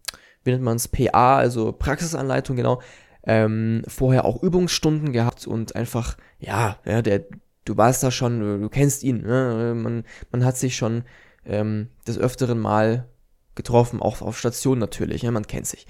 wie 0.44 0.52
nennt 0.52 0.64
man 0.64 0.78
es, 0.78 0.88
PA, 0.88 1.38
also 1.38 1.72
Praxisanleitung, 1.72 2.56
genau, 2.56 2.82
ähm, 3.24 3.84
vorher 3.88 4.26
auch 4.26 4.42
Übungsstunden 4.42 5.12
gehabt 5.12 5.46
und 5.46 5.76
einfach, 5.76 6.18
ja, 6.40 6.78
ja, 6.86 7.02
der, 7.02 7.26
du 7.66 7.78
warst 7.78 8.04
da 8.04 8.12
schon, 8.12 8.62
du 8.62 8.70
kennst 8.70 9.04
ihn, 9.04 9.22
ne? 9.22 9.74
man, 9.76 10.04
man 10.32 10.44
hat 10.44 10.58
sich 10.58 10.76
schon 10.76 11.04
ähm, 11.46 11.90
des 12.08 12.18
Öfteren 12.18 12.60
mal 12.60 13.08
getroffen, 13.56 14.02
auch 14.02 14.22
auf 14.22 14.40
Station 14.40 14.80
natürlich, 14.80 15.22
ja, 15.22 15.32
man 15.32 15.46
kennt 15.46 15.68
sich. 15.68 15.86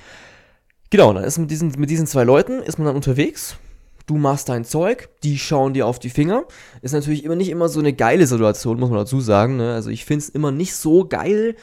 Genau, 0.90 1.14
dann 1.14 1.24
ist 1.24 1.38
mit 1.38 1.52
diesen, 1.52 1.72
mit 1.78 1.90
diesen 1.90 2.08
zwei 2.08 2.24
Leuten 2.24 2.62
ist 2.62 2.78
man 2.78 2.86
dann 2.86 2.96
unterwegs. 2.96 3.56
Du 4.06 4.18
machst 4.18 4.50
dein 4.50 4.66
Zeug, 4.66 5.10
die 5.24 5.38
schauen 5.38 5.74
dir 5.74 5.88
auf 5.88 6.00
die 6.00 6.10
Finger. 6.10 6.46
Ist 6.82 6.94
natürlich 6.94 7.24
immer 7.24 7.36
nicht 7.36 7.50
immer 7.50 7.70
so 7.70 7.80
eine 7.80 7.94
geile 7.94 8.28
Situation, 8.28 8.80
muss 8.80 8.90
man 8.90 9.00
dazu 9.00 9.22
sagen. 9.22 9.58
Ne? 9.58 9.74
Also 9.74 9.90
ich 9.90 10.06
finde 10.06 10.24
es 10.24 10.30
immer 10.30 10.52
nicht 10.52 10.76
so 10.76 11.06
geil, 11.08 11.56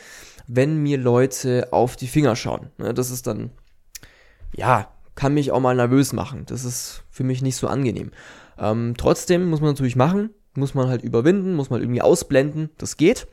wenn 0.47 0.83
mir 0.83 0.99
Leute 0.99 1.69
auf 1.73 1.97
die 1.97 2.07
Finger 2.07 2.37
schauen. 2.37 2.71
Ne? 2.79 2.95
Das 2.95 3.11
ist 3.11 3.27
dann, 3.27 3.51
ja, 4.57 4.89
kann 5.15 5.35
mich 5.35 5.51
auch 5.51 5.61
mal 5.61 5.75
nervös 5.75 6.13
machen. 6.13 6.45
Das 6.47 6.65
ist 6.65 7.03
für 7.11 7.25
mich 7.25 7.43
nicht 7.43 7.57
so 7.57 7.67
angenehm. 7.69 8.13
Ähm, 8.59 8.95
trotzdem 8.97 9.51
muss 9.51 9.61
man 9.61 9.71
natürlich 9.71 9.97
machen, 9.97 10.31
muss 10.55 10.75
man 10.75 10.89
halt 10.89 11.03
überwinden, 11.03 11.55
muss 11.55 11.71
man 11.71 11.81
irgendwie 11.81 12.03
ausblenden. 12.03 12.71
Das 12.79 12.97
geht. 12.97 13.27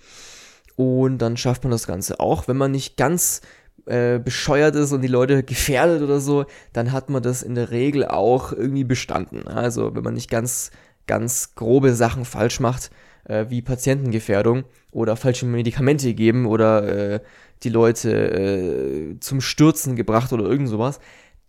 Und 0.76 1.20
dann 1.20 1.38
schafft 1.38 1.64
man 1.64 1.72
das 1.72 1.88
Ganze 1.88 2.20
auch. 2.20 2.48
Wenn 2.48 2.58
man 2.58 2.72
nicht 2.72 2.98
ganz 2.98 3.42
äh, 3.86 4.20
bescheuert 4.20 4.76
ist 4.76 4.92
und 4.92 5.02
die 5.02 5.08
Leute 5.08 5.44
gefährdet 5.44 6.02
oder 6.02 6.20
so, 6.20 6.46
dann 6.74 6.92
hat 6.92 7.10
man 7.10 7.22
das 7.22 7.44
in 7.44 7.56
der 7.56 7.72
Regel 7.72 8.06
auch 8.06 8.52
irgendwie 8.52 8.84
bestanden. 8.84 9.48
Also 9.48 9.96
wenn 9.96 10.04
man 10.04 10.16
nicht 10.16 10.30
ganz, 10.30 10.72
ganz 11.08 11.56
grobe 11.56 11.94
Sachen 11.94 12.26
falsch 12.26 12.60
macht, 12.60 12.90
äh, 13.26 13.46
wie 13.50 13.62
Patientengefährdung 13.62 14.64
oder 14.92 15.16
falsche 15.16 15.46
Medikamente 15.46 16.14
geben 16.14 16.46
oder 16.46 17.14
äh, 17.14 17.20
die 17.64 17.70
Leute 17.70 18.12
äh, 18.12 19.20
zum 19.20 19.42
Stürzen 19.42 19.96
gebracht 19.96 20.34
oder 20.34 20.46
irgend 20.46 20.70
sowas, 20.70 21.00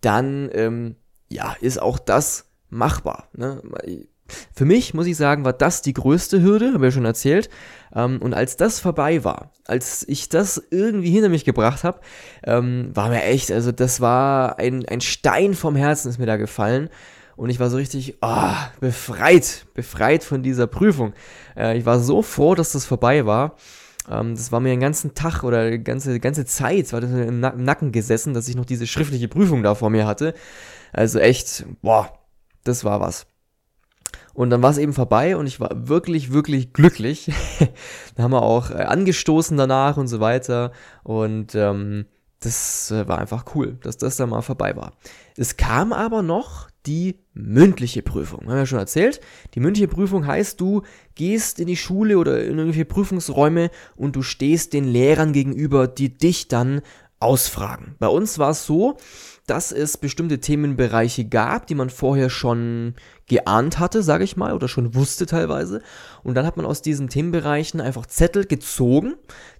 dann 0.01 0.49
ähm, 0.53 0.95
ja, 1.29 1.55
ist 1.61 1.81
auch 1.81 1.99
das 1.99 2.49
machbar. 2.69 3.29
Ne? 3.33 3.61
Für 4.53 4.65
mich, 4.65 4.93
muss 4.93 5.07
ich 5.07 5.17
sagen, 5.17 5.45
war 5.45 5.53
das 5.53 5.81
die 5.81 5.93
größte 5.93 6.41
Hürde, 6.41 6.73
habe 6.73 6.85
ich 6.85 6.93
ja 6.93 6.95
schon 6.95 7.05
erzählt. 7.05 7.49
Ähm, 7.95 8.19
und 8.21 8.33
als 8.33 8.57
das 8.57 8.79
vorbei 8.79 9.23
war, 9.23 9.51
als 9.65 10.05
ich 10.07 10.29
das 10.29 10.61
irgendwie 10.71 11.11
hinter 11.11 11.29
mich 11.29 11.45
gebracht 11.45 11.83
habe, 11.83 11.99
ähm, 12.43 12.91
war 12.93 13.09
mir 13.09 13.23
echt, 13.23 13.51
also 13.51 13.71
das 13.71 14.01
war 14.01 14.59
ein, 14.59 14.85
ein 14.85 15.01
Stein 15.01 15.53
vom 15.53 15.75
Herzen 15.75 16.09
ist 16.09 16.19
mir 16.19 16.25
da 16.25 16.37
gefallen. 16.37 16.89
Und 17.35 17.51
ich 17.51 17.59
war 17.59 17.69
so 17.69 17.77
richtig 17.77 18.17
oh, 18.21 18.53
befreit, 18.79 19.67
befreit 19.75 20.23
von 20.23 20.41
dieser 20.41 20.65
Prüfung. 20.65 21.13
Äh, 21.55 21.77
ich 21.77 21.85
war 21.85 21.99
so 21.99 22.23
froh, 22.23 22.55
dass 22.55 22.71
das 22.71 22.85
vorbei 22.85 23.25
war. 23.25 23.55
Ähm, 24.09 24.35
das 24.35 24.51
war 24.51 24.59
mir 24.59 24.69
den 24.69 24.79
ganzen 24.79 25.13
Tag 25.13 25.43
oder 25.43 25.69
die 25.69 25.83
ganze, 25.83 26.19
ganze 26.19 26.45
Zeit, 26.45 26.91
war 26.93 27.01
das 27.01 27.11
im, 27.11 27.43
im 27.43 27.63
Nacken 27.63 27.91
gesessen, 27.91 28.33
dass 28.33 28.47
ich 28.47 28.55
noch 28.55 28.65
diese 28.65 28.87
schriftliche 28.87 29.27
Prüfung 29.27 29.63
da 29.63 29.75
vor 29.75 29.89
mir 29.89 30.07
hatte. 30.07 30.33
Also 30.93 31.19
echt, 31.19 31.65
boah, 31.81 32.11
das 32.63 32.83
war 32.83 32.99
was. 32.99 33.27
Und 34.37 34.51
dann 34.51 34.61
war 34.61 34.69
es 34.69 34.77
eben 34.77 34.93
vorbei 34.93 35.35
und 35.35 35.47
ich 35.47 35.59
war 35.59 35.87
wirklich, 35.89 36.31
wirklich 36.31 36.71
glücklich. 36.71 37.31
da 38.15 38.21
haben 38.21 38.33
wir 38.33 38.43
auch 38.43 38.69
äh, 38.69 38.75
angestoßen 38.75 39.57
danach 39.57 39.97
und 39.97 40.07
so 40.07 40.19
weiter. 40.19 40.73
Und 41.01 41.55
ähm, 41.55 42.05
das 42.39 42.91
äh, 42.91 43.07
war 43.07 43.17
einfach 43.17 43.55
cool, 43.55 43.79
dass 43.81 43.97
das 43.97 44.15
dann 44.15 44.29
mal 44.29 44.43
vorbei 44.43 44.75
war. 44.75 44.93
Es 45.37 45.57
kam 45.57 45.91
aber 45.91 46.21
noch 46.21 46.69
die 46.85 47.17
mündliche 47.33 48.03
Prüfung. 48.03 48.41
Haben 48.41 48.49
wir 48.49 48.57
ja 48.57 48.65
schon 48.67 48.77
erzählt. 48.77 49.21
Die 49.55 49.59
mündliche 49.59 49.87
Prüfung 49.87 50.27
heißt, 50.27 50.61
du 50.61 50.83
gehst 51.15 51.59
in 51.59 51.65
die 51.65 51.75
Schule 51.75 52.19
oder 52.19 52.43
in 52.43 52.59
irgendwelche 52.59 52.85
Prüfungsräume 52.85 53.71
und 53.95 54.15
du 54.15 54.21
stehst 54.21 54.71
den 54.73 54.83
Lehrern 54.83 55.33
gegenüber, 55.33 55.87
die 55.87 56.15
dich 56.15 56.47
dann 56.47 56.81
ausfragen. 57.19 57.95
Bei 57.97 58.07
uns 58.07 58.37
war 58.37 58.51
es 58.51 58.67
so, 58.67 58.97
dass 59.47 59.71
es 59.71 59.97
bestimmte 59.97 60.39
Themenbereiche 60.39 61.25
gab, 61.25 61.67
die 61.67 61.75
man 61.75 61.89
vorher 61.89 62.29
schon 62.29 62.95
geahnt 63.27 63.79
hatte, 63.79 64.03
sage 64.03 64.23
ich 64.23 64.37
mal, 64.37 64.53
oder 64.53 64.67
schon 64.67 64.93
wusste 64.93 65.25
teilweise. 65.25 65.81
Und 66.23 66.35
dann 66.35 66.45
hat 66.45 66.57
man 66.57 66.65
aus 66.65 66.81
diesen 66.81 67.09
Themenbereichen 67.09 67.81
einfach 67.81 68.05
Zettel 68.05 68.45
gezogen, 68.45 69.15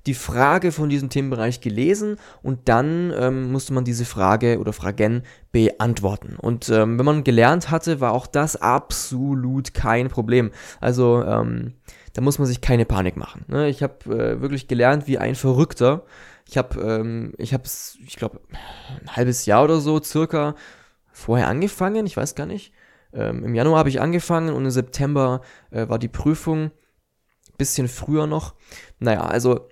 die 0.06 0.14
Frage 0.14 0.72
von 0.72 0.90
diesem 0.90 1.10
Themenbereich 1.10 1.62
gelesen 1.62 2.18
und 2.44 2.70
dann 2.70 3.14
ähm, 3.18 3.52
musste 3.52 3.74
man 3.74 3.86
diese 3.86 4.06
Frage 4.06 4.60
oder 4.60 4.74
Fragen 4.74 5.24
beantworten. 5.52 6.36
Und 6.38 6.70
ähm, 6.70 7.00
wenn 7.00 7.06
man 7.06 7.24
gelernt 7.24 7.72
hatte, 7.72 8.02
war 8.02 8.12
auch 8.12 8.28
das 8.28 8.58
absolut 8.62 9.74
kein 9.74 10.10
Problem. 10.10 10.52
Also 10.82 11.24
ähm, 11.24 11.74
da 12.14 12.22
muss 12.22 12.40
man 12.40 12.48
sich 12.48 12.62
keine 12.62 12.86
Panik 12.86 13.16
machen. 13.16 13.46
Ne? 13.48 13.70
Ich 13.70 13.84
habe 13.84 14.14
äh, 14.14 14.42
wirklich 14.42 14.68
gelernt 14.68 15.08
wie 15.08 15.18
ein 15.18 15.36
Verrückter. 15.36 16.04
Ich 16.48 16.58
habe, 16.58 16.80
ähm, 16.82 17.34
ich 17.38 17.54
habe, 17.54 17.64
ich 17.66 18.16
glaube, 18.16 18.40
ein 19.02 19.16
halbes 19.16 19.46
Jahr 19.46 19.64
oder 19.64 19.80
so 19.80 20.02
circa 20.02 20.56
vorher 21.12 21.48
angefangen. 21.48 22.06
Ich 22.06 22.16
weiß 22.16 22.36
gar 22.36 22.46
nicht. 22.46 22.74
Ähm, 23.14 23.44
Im 23.44 23.56
Januar 23.56 23.80
habe 23.80 23.90
ich 23.90 24.02
angefangen 24.02 24.54
und 24.54 24.64
im 24.64 24.72
September 24.72 25.42
äh, 25.72 25.90
war 25.90 26.00
die 26.00 26.08
Prüfung. 26.08 26.72
Bisschen 27.58 27.88
früher 27.88 28.28
noch. 28.28 28.54
Naja, 29.00 29.22
also 29.22 29.68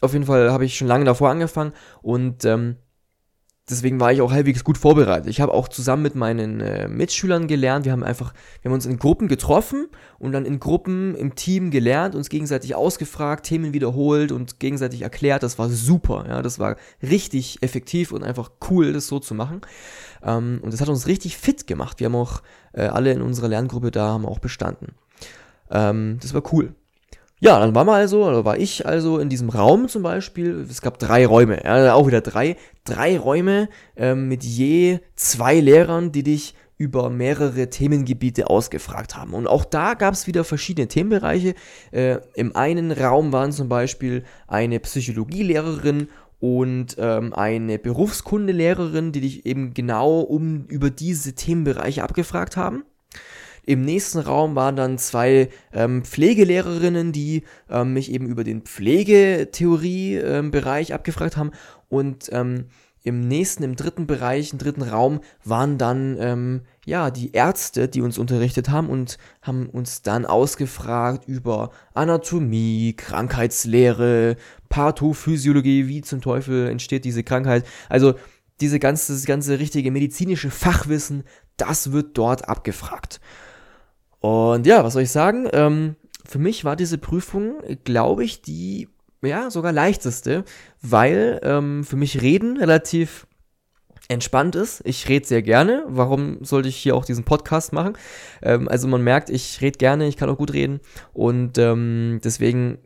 auf 0.00 0.12
jeden 0.12 0.24
Fall 0.24 0.50
habe 0.50 0.64
ich 0.64 0.76
schon 0.76 0.88
lange 0.88 1.04
davor 1.04 1.30
angefangen 1.30 1.72
und 2.02 2.44
ähm, 2.44 2.76
deswegen 3.68 3.98
war 3.98 4.12
ich 4.12 4.20
auch 4.20 4.30
halbwegs 4.30 4.64
gut 4.64 4.78
vorbereitet. 4.78 5.28
Ich 5.28 5.40
habe 5.40 5.52
auch 5.52 5.68
zusammen 5.68 6.02
mit 6.02 6.14
meinen 6.14 6.60
äh, 6.60 6.88
Mitschülern 6.88 7.46
gelernt. 7.48 7.84
Wir 7.84 7.92
haben 7.92 8.04
einfach, 8.04 8.32
wir 8.62 8.70
haben 8.70 8.74
uns 8.74 8.86
in 8.86 8.98
Gruppen 8.98 9.28
getroffen 9.28 9.88
und 10.18 10.32
dann 10.32 10.44
in 10.44 10.60
Gruppen 10.60 11.14
im 11.14 11.34
Team 11.34 11.70
gelernt, 11.70 12.14
uns 12.14 12.28
gegenseitig 12.28 12.74
ausgefragt, 12.74 13.46
Themen 13.46 13.72
wiederholt 13.72 14.32
und 14.32 14.60
gegenseitig 14.60 15.02
erklärt. 15.02 15.42
Das 15.42 15.58
war 15.58 15.68
super. 15.68 16.26
Ja, 16.28 16.42
das 16.42 16.58
war 16.58 16.76
richtig 17.02 17.62
effektiv 17.62 18.12
und 18.12 18.22
einfach 18.22 18.50
cool, 18.70 18.92
das 18.92 19.08
so 19.08 19.18
zu 19.18 19.34
machen. 19.34 19.60
Ähm, 20.22 20.60
und 20.62 20.72
das 20.72 20.80
hat 20.80 20.88
uns 20.88 21.06
richtig 21.06 21.36
fit 21.36 21.66
gemacht. 21.66 21.98
Wir 22.00 22.06
haben 22.06 22.16
auch 22.16 22.42
äh, 22.72 22.82
alle 22.82 23.12
in 23.12 23.22
unserer 23.22 23.48
Lerngruppe 23.48 23.90
da 23.90 24.08
haben 24.08 24.26
auch 24.26 24.38
bestanden. 24.38 24.94
Ähm, 25.70 26.18
das 26.22 26.34
war 26.34 26.42
cool. 26.52 26.74
Ja, 27.38 27.60
dann 27.60 27.74
waren 27.74 27.86
wir 27.86 27.92
also, 27.92 28.24
oder 28.24 28.46
war 28.46 28.58
ich 28.58 28.86
also 28.86 29.18
in 29.18 29.28
diesem 29.28 29.50
Raum 29.50 29.88
zum 29.88 30.02
Beispiel. 30.02 30.66
Es 30.70 30.80
gab 30.80 30.98
drei 30.98 31.26
Räume, 31.26 31.62
ja, 31.64 31.92
auch 31.92 32.06
wieder 32.06 32.22
drei, 32.22 32.56
drei 32.84 33.18
Räume 33.18 33.68
ähm, 33.94 34.28
mit 34.28 34.42
je 34.42 35.00
zwei 35.16 35.60
Lehrern, 35.60 36.12
die 36.12 36.22
dich 36.22 36.54
über 36.78 37.10
mehrere 37.10 37.68
Themengebiete 37.68 38.48
ausgefragt 38.48 39.16
haben. 39.16 39.34
Und 39.34 39.46
auch 39.46 39.64
da 39.64 39.94
gab 39.94 40.14
es 40.14 40.26
wieder 40.26 40.44
verschiedene 40.44 40.88
Themenbereiche. 40.88 41.54
Äh, 41.90 42.18
Im 42.34 42.56
einen 42.56 42.90
Raum 42.90 43.32
waren 43.32 43.52
zum 43.52 43.68
Beispiel 43.68 44.24
eine 44.46 44.80
Psychologielehrerin 44.80 46.08
und 46.38 46.96
ähm, 46.98 47.32
eine 47.34 47.78
Berufskundelehrerin, 47.78 49.12
die 49.12 49.20
dich 49.20 49.46
eben 49.46 49.74
genau 49.74 50.20
um 50.20 50.66
über 50.68 50.90
diese 50.90 51.34
Themenbereiche 51.34 52.02
abgefragt 52.02 52.56
haben. 52.56 52.84
Im 53.66 53.82
nächsten 53.82 54.20
Raum 54.20 54.54
waren 54.54 54.76
dann 54.76 54.96
zwei 54.96 55.50
ähm, 55.72 56.04
Pflegelehrerinnen, 56.04 57.10
die 57.12 57.42
ähm, 57.68 57.92
mich 57.92 58.10
eben 58.12 58.26
über 58.26 58.44
den 58.44 58.62
Pflegetheorie-Bereich 58.62 60.90
ähm, 60.90 60.94
abgefragt 60.94 61.36
haben. 61.36 61.50
Und 61.88 62.28
ähm, 62.32 62.66
im 63.02 63.20
nächsten, 63.20 63.64
im 63.64 63.76
dritten 63.76 64.06
Bereich, 64.06 64.52
im 64.52 64.58
dritten 64.58 64.82
Raum 64.82 65.20
waren 65.44 65.78
dann 65.78 66.16
ähm, 66.20 66.60
ja 66.84 67.10
die 67.10 67.32
Ärzte, 67.32 67.88
die 67.88 68.02
uns 68.02 68.18
unterrichtet 68.18 68.68
haben 68.68 68.88
und 68.88 69.18
haben 69.42 69.68
uns 69.68 70.02
dann 70.02 70.26
ausgefragt 70.26 71.26
über 71.28 71.70
Anatomie, 71.94 72.94
Krankheitslehre, 72.96 74.36
Pathophysiologie, 74.68 75.88
wie 75.88 76.02
zum 76.02 76.20
Teufel 76.20 76.68
entsteht 76.68 77.04
diese 77.04 77.24
Krankheit. 77.24 77.64
Also 77.88 78.14
diese 78.60 78.78
ganze, 78.78 79.12
das 79.12 79.24
ganze 79.24 79.58
richtige 79.58 79.90
medizinische 79.90 80.50
Fachwissen, 80.50 81.24
das 81.56 81.90
wird 81.92 82.18
dort 82.18 82.48
abgefragt. 82.48 83.20
Und 84.26 84.66
ja, 84.66 84.82
was 84.82 84.94
soll 84.94 85.02
ich 85.02 85.12
sagen? 85.12 85.48
Ähm, 85.52 85.94
für 86.24 86.40
mich 86.40 86.64
war 86.64 86.74
diese 86.74 86.98
Prüfung, 86.98 87.58
glaube 87.84 88.24
ich, 88.24 88.42
die 88.42 88.88
ja 89.22 89.50
sogar 89.50 89.72
leichteste, 89.72 90.44
weil 90.82 91.40
ähm, 91.44 91.84
für 91.84 91.94
mich 91.94 92.20
Reden 92.22 92.56
relativ 92.56 93.28
entspannt 94.08 94.56
ist. 94.56 94.82
Ich 94.84 95.08
rede 95.08 95.26
sehr 95.26 95.42
gerne. 95.42 95.84
Warum 95.86 96.44
sollte 96.44 96.68
ich 96.68 96.76
hier 96.76 96.96
auch 96.96 97.04
diesen 97.04 97.24
Podcast 97.24 97.72
machen? 97.72 97.96
Ähm, 98.42 98.68
also 98.68 98.88
man 98.88 99.02
merkt, 99.02 99.30
ich 99.30 99.60
rede 99.60 99.78
gerne, 99.78 100.08
ich 100.08 100.16
kann 100.16 100.28
auch 100.28 100.38
gut 100.38 100.52
reden 100.52 100.80
und 101.12 101.56
ähm, 101.58 102.20
deswegen 102.24 102.78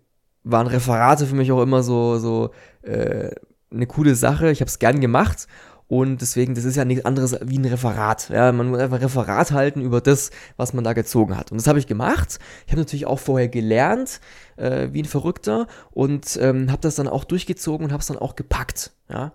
waren 0.44 0.66
Referate 0.66 1.26
für 1.26 1.36
mich 1.36 1.52
auch 1.52 1.62
immer 1.62 1.82
so 1.82 2.18
so 2.18 2.50
äh, 2.82 3.30
eine 3.70 3.86
coole 3.86 4.14
Sache. 4.14 4.50
Ich 4.50 4.60
habe 4.60 4.68
es 4.68 4.78
gern 4.78 5.00
gemacht 5.00 5.46
und 5.90 6.20
deswegen, 6.20 6.54
das 6.54 6.62
ist 6.62 6.76
ja 6.76 6.84
nichts 6.84 7.04
anderes 7.04 7.36
wie 7.42 7.58
ein 7.58 7.64
Referat. 7.64 8.28
Ja, 8.28 8.52
man 8.52 8.68
muss 8.68 8.78
einfach 8.78 8.98
ein 8.98 9.02
Referat 9.02 9.50
halten 9.50 9.80
über 9.80 10.00
das, 10.00 10.30
was 10.56 10.72
man 10.72 10.84
da 10.84 10.92
gezogen 10.92 11.36
hat. 11.36 11.50
Und 11.50 11.58
das 11.58 11.66
habe 11.66 11.80
ich 11.80 11.88
gemacht. 11.88 12.38
Ich 12.64 12.70
habe 12.70 12.80
natürlich 12.80 13.06
auch 13.06 13.18
vorher 13.18 13.48
gelernt, 13.48 14.20
äh, 14.56 14.86
wie 14.92 15.02
ein 15.02 15.06
Verrückter, 15.06 15.66
und 15.90 16.38
ähm, 16.40 16.70
habe 16.70 16.80
das 16.80 16.94
dann 16.94 17.08
auch 17.08 17.24
durchgezogen 17.24 17.86
und 17.86 17.92
habe 17.92 18.02
es 18.02 18.06
dann 18.06 18.18
auch 18.18 18.36
gepackt. 18.36 18.92
Ja. 19.08 19.32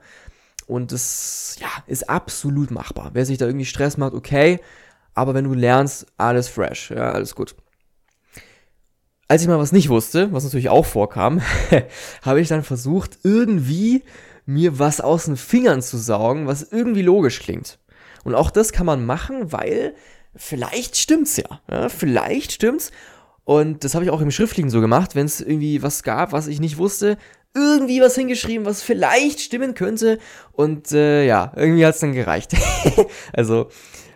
Und 0.65 0.93
das, 0.93 1.57
ja, 1.59 1.67
ist 1.88 2.09
absolut 2.09 2.71
machbar. 2.71 3.09
Wer 3.12 3.25
sich 3.25 3.38
da 3.38 3.47
irgendwie 3.47 3.65
Stress 3.65 3.97
macht, 3.97 4.13
okay. 4.13 4.62
Aber 5.13 5.33
wenn 5.33 5.43
du 5.43 5.53
lernst, 5.53 6.07
alles 6.15 6.47
fresh. 6.47 6.89
Ja, 6.89 7.12
alles 7.12 7.35
gut. 7.35 7.53
Als 9.27 9.41
ich 9.41 9.50
mal 9.50 9.59
was 9.59 9.74
nicht 9.74 9.89
wusste, 9.89 10.31
was 10.31 10.45
natürlich 10.45 10.69
auch 10.69 10.85
vorkam, 10.85 11.41
habe 12.21 12.39
ich 12.39 12.47
dann 12.47 12.63
versucht, 12.63 13.19
irgendwie 13.24 14.03
mir 14.46 14.80
was 14.80 15.02
aus 15.02 15.25
den 15.25 15.38
Fingern 15.38 15.82
zu 15.82 15.98
saugen, 15.98 16.48
was 16.48 16.64
irgendwie 16.64 17.02
logisch 17.02 17.40
klingt. 17.40 17.80
Und 18.24 18.36
auch 18.36 18.52
das 18.52 18.72
kann 18.72 18.86
man 18.86 19.06
machen, 19.06 19.52
weil 19.52 19.96
vielleicht 20.36 20.98
stimmt's 20.98 21.38
ja. 21.38 21.62
ja 21.70 21.90
vielleicht 21.90 22.52
stimmt's. 22.52 22.92
Und 23.44 23.84
das 23.84 23.94
habe 23.94 24.06
ich 24.06 24.12
auch 24.12 24.22
im 24.22 24.32
Schriftlichen 24.32 24.70
so 24.70 24.82
gemacht, 24.82 25.16
wenn 25.16 25.28
es 25.28 25.40
irgendwie 25.40 25.84
was 25.84 26.02
gab, 26.04 26.32
was 26.32 26.48
ich 26.48 26.60
nicht 26.60 26.78
wusste, 26.78 27.18
irgendwie 27.54 28.02
was 28.02 28.16
hingeschrieben, 28.16 28.66
was 28.66 28.82
vielleicht 28.82 29.40
stimmen 29.40 29.75
könnte. 29.75 30.20
Und 30.52 30.92
äh, 30.92 31.25
ja, 31.25 31.54
irgendwie 31.56 31.86
hat 31.86 31.94
es 31.94 32.02
dann 32.02 32.14
gereicht. 32.14 32.54
also 33.34 33.70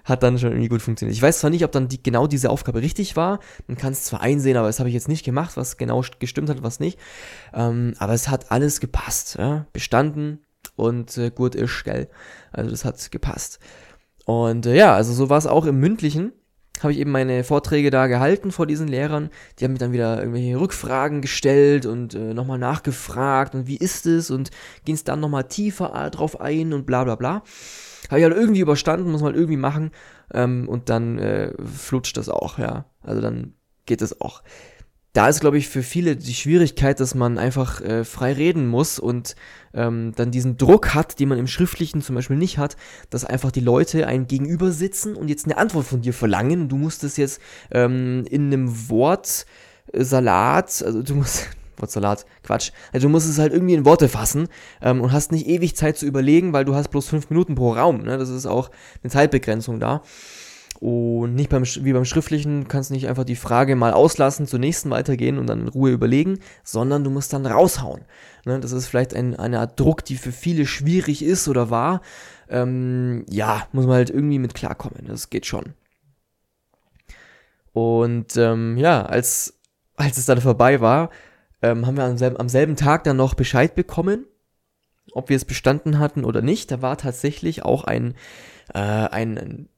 hat 0.09 0.23
dann 0.23 0.37
schon 0.37 0.51
irgendwie 0.51 0.69
gut 0.69 0.81
funktioniert. 0.81 1.15
Ich 1.15 1.21
weiß 1.21 1.39
zwar 1.39 1.49
nicht, 1.49 1.63
ob 1.63 1.71
dann 1.71 1.87
die, 1.87 2.01
genau 2.01 2.27
diese 2.27 2.49
Aufgabe 2.49 2.81
richtig 2.81 3.15
war. 3.15 3.39
Man 3.67 3.77
kann 3.77 3.93
es 3.93 4.03
zwar 4.03 4.21
einsehen, 4.21 4.57
aber 4.57 4.67
das 4.67 4.79
habe 4.79 4.89
ich 4.89 4.95
jetzt 4.95 5.07
nicht 5.07 5.23
gemacht, 5.23 5.57
was 5.57 5.77
genau 5.77 6.03
gestimmt 6.19 6.49
hat, 6.49 6.63
was 6.63 6.79
nicht. 6.79 6.99
Ähm, 7.53 7.93
aber 7.99 8.13
es 8.13 8.27
hat 8.29 8.51
alles 8.51 8.79
gepasst. 8.79 9.37
Ja? 9.37 9.67
Bestanden 9.73 10.39
und 10.75 11.17
äh, 11.17 11.29
gut 11.29 11.55
ist, 11.55 11.83
gell? 11.83 12.09
Also 12.51 12.71
das 12.71 12.85
hat 12.85 13.11
gepasst. 13.11 13.59
Und 14.25 14.65
äh, 14.65 14.75
ja, 14.75 14.95
also 14.95 15.13
so 15.13 15.29
war 15.29 15.37
es 15.37 15.47
auch 15.47 15.65
im 15.65 15.79
mündlichen 15.79 16.33
habe 16.83 16.93
ich 16.93 16.99
eben 16.99 17.11
meine 17.11 17.43
Vorträge 17.43 17.89
da 17.89 18.07
gehalten 18.07 18.51
vor 18.51 18.65
diesen 18.65 18.87
Lehrern. 18.87 19.29
Die 19.57 19.65
haben 19.65 19.73
mir 19.73 19.79
dann 19.79 19.91
wieder 19.91 20.19
irgendwelche 20.19 20.59
Rückfragen 20.59 21.21
gestellt 21.21 21.85
und 21.85 22.13
äh, 22.13 22.33
nochmal 22.33 22.59
nachgefragt 22.59 23.55
und 23.55 23.67
wie 23.67 23.77
ist 23.77 24.05
es 24.05 24.31
und 24.31 24.49
ging 24.85 24.95
es 24.95 25.03
dann 25.03 25.19
nochmal 25.19 25.47
tiefer 25.47 26.09
drauf 26.09 26.39
ein 26.39 26.73
und 26.73 26.85
bla 26.85 27.03
bla 27.03 27.15
bla. 27.15 27.43
Habe 28.09 28.19
ich 28.19 28.25
halt 28.25 28.35
irgendwie 28.35 28.61
überstanden, 28.61 29.11
muss 29.11 29.21
man 29.21 29.31
halt 29.31 29.37
irgendwie 29.37 29.57
machen. 29.57 29.91
Ähm, 30.33 30.67
und 30.67 30.89
dann 30.89 31.17
äh, 31.19 31.53
flutscht 31.63 32.17
das 32.17 32.29
auch, 32.29 32.57
ja. 32.57 32.85
Also 33.01 33.21
dann 33.21 33.53
geht 33.85 34.01
es 34.01 34.19
auch. 34.21 34.43
Da 35.13 35.27
ist, 35.27 35.39
glaube 35.41 35.57
ich, 35.57 35.67
für 35.67 35.81
viele 35.81 36.15
die 36.15 36.35
Schwierigkeit, 36.35 36.99
dass 36.99 37.15
man 37.15 37.39
einfach 37.39 37.81
äh, 37.81 38.03
frei 38.05 38.33
reden 38.33 38.67
muss 38.67 38.99
und 38.99 39.35
ähm, 39.73 40.13
dann 40.15 40.29
diesen 40.29 40.57
Druck 40.57 40.93
hat, 40.93 41.19
den 41.19 41.29
man 41.29 41.39
im 41.39 41.47
Schriftlichen 41.47 42.03
zum 42.03 42.13
Beispiel 42.15 42.37
nicht 42.37 42.59
hat, 42.59 42.77
dass 43.09 43.25
einfach 43.25 43.51
die 43.51 43.59
Leute 43.59 44.05
einem 44.05 44.27
gegenüber 44.27 44.71
sitzen 44.71 45.15
und 45.15 45.27
jetzt 45.27 45.45
eine 45.45 45.57
Antwort 45.57 45.87
von 45.87 46.01
dir 46.01 46.13
verlangen. 46.13 46.69
Du 46.69 46.77
musst 46.77 47.03
es 47.03 47.17
jetzt 47.17 47.41
ähm, 47.71 48.23
in 48.29 48.53
einem 48.53 48.89
Wortsalat, 48.89 50.83
also 50.85 51.01
du 51.01 51.15
musst, 51.15 51.47
Wortsalat, 51.81 52.25
Quatsch, 52.43 52.71
also 52.91 53.07
du 53.07 53.11
musst 53.11 53.29
es 53.29 53.39
halt 53.39 53.53
irgendwie 53.53 53.73
in 53.73 53.85
Worte 53.85 54.09
fassen 54.09 54.47
ähm, 54.81 55.01
und 55.01 55.11
hast 55.11 55.31
nicht 55.31 55.47
ewig 55.47 55.75
Zeit 55.75 55.97
zu 55.97 56.05
überlegen, 56.05 56.53
weil 56.53 56.65
du 56.65 56.75
hast 56.75 56.89
bloß 56.89 57.07
fünf 57.07 57.29
Minuten 57.29 57.55
pro 57.55 57.73
Raum, 57.73 58.03
ne? 58.03 58.17
das 58.17 58.29
ist 58.29 58.45
auch 58.45 58.69
eine 59.03 59.11
Zeitbegrenzung 59.11 59.79
da. 59.79 60.01
Und 60.79 61.35
nicht 61.35 61.49
beim, 61.49 61.63
wie 61.65 61.91
beim 61.91 62.05
Schriftlichen 62.05 62.69
kannst 62.69 62.89
du 62.89 62.93
nicht 62.93 63.09
einfach 63.09 63.25
die 63.25 63.35
Frage 63.35 63.75
mal 63.75 63.91
auslassen, 63.91 64.47
zur 64.47 64.59
nächsten 64.59 64.89
weitergehen 64.89 65.37
und 65.37 65.47
dann 65.47 65.61
in 65.61 65.67
Ruhe 65.67 65.91
überlegen, 65.91 66.39
sondern 66.63 67.03
du 67.03 67.09
musst 67.09 67.33
dann 67.33 67.45
raushauen. 67.45 68.05
Ne, 68.45 68.61
das 68.61 68.71
ist 68.71 68.87
vielleicht 68.87 69.13
ein, 69.13 69.35
eine 69.35 69.59
Art 69.59 69.77
Druck, 69.77 70.05
die 70.05 70.15
für 70.15 70.31
viele 70.31 70.65
schwierig 70.65 71.21
ist 71.21 71.49
oder 71.49 71.69
war. 71.69 72.01
Ähm, 72.49 73.25
ja, 73.29 73.67
muss 73.73 73.87
man 73.87 73.95
halt 73.95 74.09
irgendwie 74.09 74.39
mit 74.39 74.53
klarkommen. 74.53 75.05
Das 75.05 75.29
geht 75.29 75.45
schon. 75.45 75.73
Und 77.73 78.37
ähm, 78.37 78.77
ja, 78.77 79.05
als, 79.05 79.59
als 79.97 80.17
es 80.17 80.25
dann 80.25 80.39
vorbei 80.39 80.79
war, 80.79 81.09
ähm, 81.61 81.85
haben 81.85 81.97
wir 81.97 82.05
am 82.05 82.17
selben, 82.17 82.37
am 82.37 82.49
selben 82.49 82.75
Tag 82.75 83.03
dann 83.03 83.17
noch 83.17 83.33
Bescheid 83.33 83.75
bekommen, 83.75 84.25
ob 85.11 85.29
wir 85.29 85.35
es 85.35 85.45
bestanden 85.45 85.99
hatten 85.99 86.25
oder 86.25 86.41
nicht. 86.41 86.71
Da 86.71 86.81
war 86.81 86.97
tatsächlich 86.97 87.63
auch 87.63 87.83
ein, 87.83 88.15
äh, 88.73 88.79
ein 88.79 89.69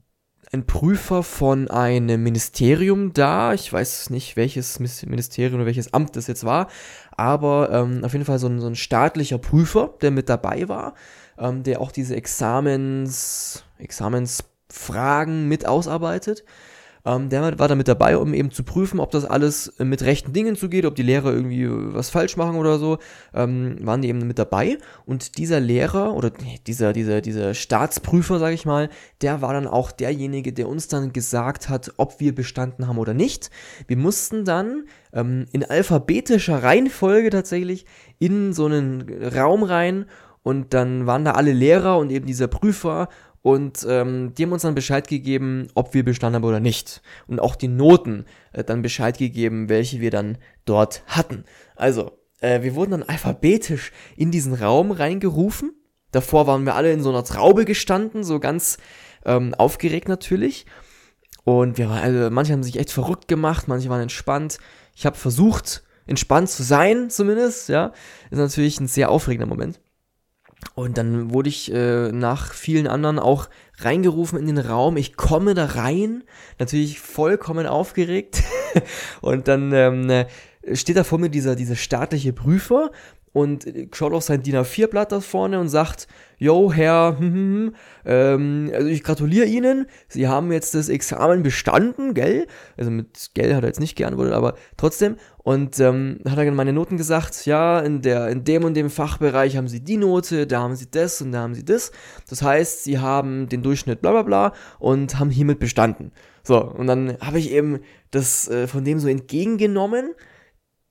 ein 0.54 0.66
Prüfer 0.66 1.24
von 1.24 1.70
einem 1.70 2.24
Ministerium 2.24 3.14
da. 3.14 3.54
Ich 3.54 3.72
weiß 3.72 4.10
nicht, 4.10 4.36
welches 4.36 4.80
Ministerium 4.80 5.56
oder 5.56 5.66
welches 5.66 5.94
Amt 5.94 6.16
das 6.16 6.28
jetzt 6.28 6.44
war, 6.44 6.68
aber 7.12 7.70
ähm, 7.72 8.04
auf 8.04 8.14
jeden 8.14 8.26
Fall 8.26 8.40
so 8.40 8.48
ein, 8.48 8.60
so 8.60 8.68
ein 8.68 8.76
staatlicher 8.76 9.38
Prüfer, 9.38 9.94
der 10.02 10.12
mit 10.12 10.28
dabei 10.28 10.68
war, 10.68 10.94
ähm, 11.38 11.64
der 11.64 11.80
auch 11.80 11.92
diese 11.92 12.16
Examens, 12.16 13.64
Examensfragen 13.78 15.48
mit 15.48 15.66
ausarbeitet. 15.66 16.44
Ähm, 17.06 17.30
der 17.30 17.58
war 17.60 17.68
da 17.68 17.76
mit 17.76 17.88
dabei, 17.88 18.18
um 18.18 18.34
eben 18.34 18.52
zu 18.52 18.64
prüfen, 18.64 19.00
ob 19.00 19.12
das 19.12 19.26
alles 19.26 19.74
mit 19.80 20.04
rechten 20.04 20.34
Dingen 20.34 20.56
zugeht, 20.56 20.86
ob 20.86 20.96
die 20.96 21.04
Lehrer 21.04 21.34
irgendwie 21.34 21.68
was 21.70 22.10
falsch 22.10 22.38
machen 22.38 22.56
oder 22.56 22.80
so. 22.80 22.98
Ähm, 23.34 23.78
waren 23.82 24.02
die 24.02 24.10
eben 24.10 24.26
mit 24.28 24.40
dabei. 24.40 24.78
Und 25.06 25.38
dieser 25.38 25.60
Lehrer 25.60 26.16
oder 26.16 26.32
dieser, 26.68 26.94
dieser, 26.94 27.22
dieser 27.22 27.54
Staatsprüfer, 27.54 28.40
sage 28.40 28.56
ich 28.56 28.66
mal, 28.66 28.90
der 29.22 29.42
war 29.42 29.54
dann 29.54 29.68
auch 29.68 29.92
derjenige, 29.92 30.54
der 30.54 30.68
uns 30.68 30.88
dann 30.88 31.14
gesagt 31.14 31.70
hat, 31.70 31.94
ob 31.98 32.20
wir 32.20 32.36
bestanden 32.36 32.88
haben 32.88 32.98
oder 32.98 33.14
nicht. 33.14 33.50
Wir 33.88 33.98
mussten 33.98 34.46
dann 34.46 34.86
ähm, 35.14 35.46
in 35.52 35.64
alphabetischer 35.64 36.64
Reihenfolge 36.64 37.30
tatsächlich 37.30 37.86
in 38.20 38.54
so 38.54 38.66
einen 38.66 39.06
Raum 39.24 39.64
rein 39.64 40.06
und 40.44 40.74
dann 40.74 41.06
waren 41.06 41.26
da 41.26 41.32
alle 41.32 41.54
Lehrer 41.54 41.98
und 41.98 42.12
eben 42.12 42.26
dieser 42.26 42.48
Prüfer 42.48 43.10
und 43.42 43.86
ähm, 43.90 44.34
die 44.36 44.44
haben 44.44 44.52
uns 44.52 44.62
dann 44.62 44.76
Bescheid 44.76 45.08
gegeben, 45.08 45.68
ob 45.74 45.94
wir 45.94 46.06
bestanden 46.06 46.36
haben 46.36 46.48
oder 46.48 46.60
nicht. 46.60 47.02
Und 47.28 47.40
auch 47.40 47.56
die 47.56 47.68
Noten 47.68 48.26
äh, 48.54 48.64
dann 48.64 48.84
Bescheid 48.84 49.18
gegeben, 49.18 49.68
welche 49.68 50.00
wir 50.00 50.12
dann 50.12 50.38
dort 50.66 51.04
hatten. 51.08 51.46
Also, 51.76 52.12
äh, 52.40 52.62
wir 52.62 52.76
wurden 52.76 52.92
dann 52.92 53.04
alphabetisch 53.04 53.92
in 54.16 54.30
diesen 54.30 54.54
Raum 54.54 54.92
reingerufen. 54.92 55.74
Davor 56.12 56.46
waren 56.46 56.66
wir 56.66 56.76
alle 56.76 56.92
in 56.92 57.02
so 57.02 57.10
einer 57.10 57.24
Traube 57.24 57.66
gestanden, 57.66 58.24
so 58.24 58.40
ganz 58.40 58.78
ähm, 59.26 59.56
aufgeregt 59.56 60.08
natürlich. 60.08 60.66
Und 61.44 61.80
wir 61.80 61.90
waren, 61.90 62.04
also 62.04 62.30
manche 62.30 62.54
haben 62.54 62.64
sich 62.64 62.78
echt 62.78 62.92
verrückt 62.92 63.28
gemacht, 63.28 63.68
manche 63.68 63.90
waren 63.90 64.02
entspannt. 64.02 64.60
Ich 64.96 65.08
habe 65.08 65.18
versucht, 65.18 65.84
entspannt 66.06 66.50
zu 66.50 66.62
sein, 66.62 67.10
zumindest, 67.10 67.70
ja. 67.70 67.94
Ist 68.30 68.38
natürlich 68.38 68.80
ein 68.80 68.88
sehr 68.88 69.10
aufregender 69.10 69.48
Moment. 69.48 69.80
Und 70.76 70.98
dann 70.98 71.34
wurde 71.34 71.50
ich 71.50 71.72
äh, 71.74 72.12
nach 72.12 72.54
vielen 72.54 72.88
anderen 72.88 73.20
auch 73.20 73.50
reingerufen 73.80 74.40
in 74.40 74.48
den 74.48 74.58
Raum. 74.58 74.98
Ich 74.98 75.16
komme 75.16 75.54
da 75.54 75.66
rein, 75.66 76.24
natürlich 76.60 77.00
vollkommen 77.00 77.66
aufgeregt. 77.66 78.44
und 79.22 79.48
dann 79.48 79.72
ähm, 79.74 80.10
äh, 80.10 80.26
steht 80.74 80.98
da 80.98 81.04
vor 81.04 81.20
mir 81.20 81.30
dieser, 81.30 81.56
dieser 81.56 81.76
staatliche 81.76 82.34
Prüfer 82.34 82.92
und 83.34 83.66
schaut 83.94 84.14
auf 84.14 84.24
sein 84.24 84.44
DIN 84.44 84.58
A4-Blatt 84.58 85.12
da 85.12 85.22
vorne 85.22 85.60
und 85.60 85.70
sagt, 85.70 86.08
yo, 86.38 86.72
Herr, 86.72 87.16
hm, 87.18 87.34
hm, 87.34 87.34
hm, 87.34 87.76
ähm, 88.06 88.72
also 88.74 88.88
ich 88.88 89.04
gratuliere 89.04 89.46
Ihnen, 89.46 89.88
Sie 90.10 90.28
haben 90.28 90.52
jetzt 90.52 90.76
das 90.76 90.90
Examen 90.90 91.44
bestanden, 91.44 92.14
gell? 92.14 92.48
Also 92.78 92.92
mit 92.92 93.32
gell 93.34 93.56
hat 93.56 93.64
er 93.64 93.68
jetzt 93.68 93.80
nicht 93.80 93.96
geantwortet, 93.96 94.34
aber 94.34 94.56
trotzdem. 94.76 95.16
Und 95.44 95.80
ähm, 95.80 96.20
hat 96.28 96.38
er 96.38 96.52
meine 96.52 96.74
Noten 96.74 96.98
gesagt, 96.98 97.46
ja, 97.46 97.80
in, 97.80 98.02
der, 98.02 98.30
in 98.30 98.44
dem 98.44 98.64
und 98.64 98.76
dem 98.76 98.90
Fachbereich 98.90 99.58
haben 99.58 99.68
Sie 99.68 99.80
die 99.84 99.98
Note, 99.98 100.46
da 100.46 100.62
haben 100.62 100.76
Sie 100.76 100.90
das 100.90 101.22
und 101.22 101.32
da 101.32 101.42
haben 101.42 101.56
Sie 101.56 101.66
das. 101.66 101.92
Das 102.30 102.42
heißt, 102.42 102.84
Sie 102.84 103.00
haben 103.00 103.50
den 103.50 103.64
Durchschnitt 103.64 104.02
bla 104.02 104.12
bla 104.12 104.22
bla 104.22 104.54
und 104.80 105.20
haben 105.20 105.30
hiermit 105.30 105.60
bestanden. 105.60 106.12
So, 106.44 106.64
und 106.64 106.88
dann 106.88 107.18
habe 107.22 107.40
ich 107.40 107.52
eben 107.52 107.80
das 108.12 108.48
äh, 108.50 108.68
von 108.68 108.84
dem 108.84 109.00
so 109.00 109.08
entgegengenommen 109.08 110.12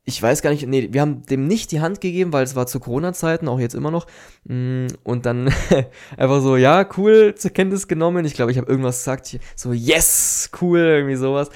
ich 0.04 0.22
weiß 0.22 0.42
gar 0.42 0.50
nicht, 0.50 0.66
nee, 0.66 0.88
wir 0.90 1.00
haben 1.00 1.22
dem 1.22 1.46
nicht 1.46 1.72
die 1.72 1.80
Hand 1.80 2.00
gegeben, 2.00 2.32
weil 2.32 2.42
es 2.42 2.56
war 2.56 2.66
zu 2.66 2.80
Corona-Zeiten, 2.80 3.48
auch 3.48 3.60
jetzt 3.60 3.74
immer 3.74 3.90
noch. 3.90 4.06
Mm, 4.44 4.86
und 5.04 5.26
dann 5.26 5.52
einfach 6.16 6.40
so, 6.40 6.56
ja, 6.56 6.86
cool, 6.96 7.34
zur 7.34 7.50
Kenntnis 7.50 7.86
genommen. 7.86 8.24
Ich 8.24 8.34
glaube, 8.34 8.50
ich 8.50 8.58
habe 8.58 8.70
irgendwas 8.70 8.98
gesagt, 8.98 9.38
so, 9.54 9.72
yes, 9.72 10.50
cool, 10.60 10.78
irgendwie 10.78 11.16
sowas. 11.16 11.50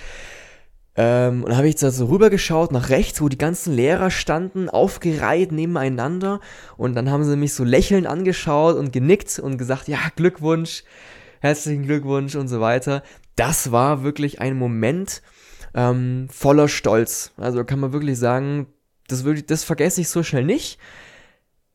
Ähm, 0.97 1.43
und 1.43 1.57
habe 1.57 1.69
ich 1.69 1.77
da 1.77 1.91
so 1.91 2.07
rübergeschaut 2.07 2.71
nach 2.71 2.89
rechts, 2.89 3.21
wo 3.21 3.29
die 3.29 3.39
ganzen 3.39 3.75
Lehrer 3.75 4.11
standen, 4.11 4.69
aufgereiht 4.69 5.51
nebeneinander. 5.51 6.41
Und 6.77 6.95
dann 6.95 7.11
haben 7.11 7.25
sie 7.25 7.37
mich 7.37 7.55
so 7.55 7.65
lächelnd 7.65 8.07
angeschaut 8.07 8.77
und 8.77 8.93
genickt 8.93 9.39
und 9.39 9.59
gesagt, 9.59 9.89
ja, 9.89 9.99
Glückwunsch, 10.15 10.85
herzlichen 11.41 11.83
Glückwunsch 11.83 12.37
und 12.37 12.49
so 12.49 12.61
weiter. 12.61 13.03
Das 13.35 13.73
war 13.73 14.05
wirklich 14.05 14.41
ein 14.41 14.57
Moment, 14.57 15.23
ähm, 15.75 16.29
voller 16.31 16.69
Stolz. 16.69 17.33
Also 17.37 17.65
kann 17.65 17.81
man 17.81 17.93
wirklich 17.93 18.19
sagen, 18.19 18.69
das, 19.09 19.25
wirklich, 19.25 19.47
das 19.47 19.65
vergesse 19.65 20.01
ich 20.01 20.09
so 20.09 20.23
schnell 20.23 20.45
nicht. 20.45 20.79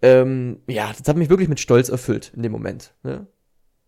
Ähm, 0.02 0.62
ja, 0.68 0.92
das 0.98 1.08
hat 1.08 1.18
mich 1.18 1.30
wirklich 1.30 1.50
mit 1.50 1.60
Stolz 1.60 1.90
erfüllt 1.90 2.32
in 2.36 2.44
dem 2.44 2.54
Moment. 2.54 2.94
Ne? 3.04 3.28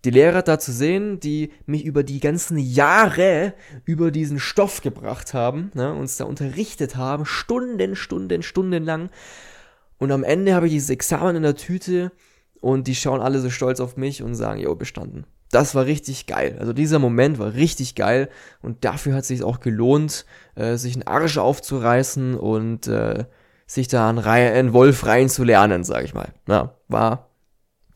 Die 0.03 0.09
Lehrer 0.09 0.41
da 0.41 0.59
zu 0.59 0.71
sehen, 0.71 1.19
die 1.19 1.51
mich 1.65 1.85
über 1.85 2.03
die 2.03 2.19
ganzen 2.19 2.57
Jahre 2.57 3.53
über 3.85 4.11
diesen 4.11 4.39
Stoff 4.39 4.81
gebracht 4.81 5.33
haben, 5.33 5.71
ne, 5.73 5.93
uns 5.93 6.17
da 6.17 6.25
unterrichtet 6.25 6.95
haben, 6.95 7.25
Stunden, 7.25 7.95
Stunden, 7.95 8.41
Stunden 8.41 8.83
lang. 8.83 9.09
Und 9.99 10.11
am 10.11 10.23
Ende 10.23 10.55
habe 10.55 10.65
ich 10.67 10.73
dieses 10.73 10.89
Examen 10.89 11.35
in 11.35 11.43
der 11.43 11.55
Tüte 11.55 12.11
und 12.59 12.87
die 12.87 12.95
schauen 12.95 13.21
alle 13.21 13.39
so 13.39 13.49
stolz 13.49 13.79
auf 13.79 13.97
mich 13.97 14.23
und 14.23 14.33
sagen, 14.35 14.59
jo, 14.59 14.73
bestanden 14.75 15.25
das 15.51 15.75
war 15.75 15.85
richtig 15.85 16.25
geil. 16.27 16.55
Also 16.59 16.73
dieser 16.73 16.97
Moment 16.97 17.37
war 17.37 17.53
richtig 17.53 17.95
geil 17.95 18.29
und 18.61 18.83
dafür 18.85 19.13
hat 19.13 19.21
es 19.21 19.27
sich 19.27 19.43
auch 19.43 19.59
gelohnt, 19.59 20.25
äh, 20.55 20.77
sich 20.77 20.95
einen 20.95 21.07
Arsch 21.07 21.37
aufzureißen 21.37 22.35
und 22.35 22.87
äh, 22.87 23.25
sich 23.67 23.87
da 23.87 24.09
einen, 24.09 24.17
Re 24.17 24.31
einen 24.31 24.73
Wolf 24.73 25.05
reinzulernen, 25.05 25.83
sag 25.83 26.05
ich 26.05 26.13
mal. 26.13 26.29
Ja, 26.47 26.75
war 26.87 27.30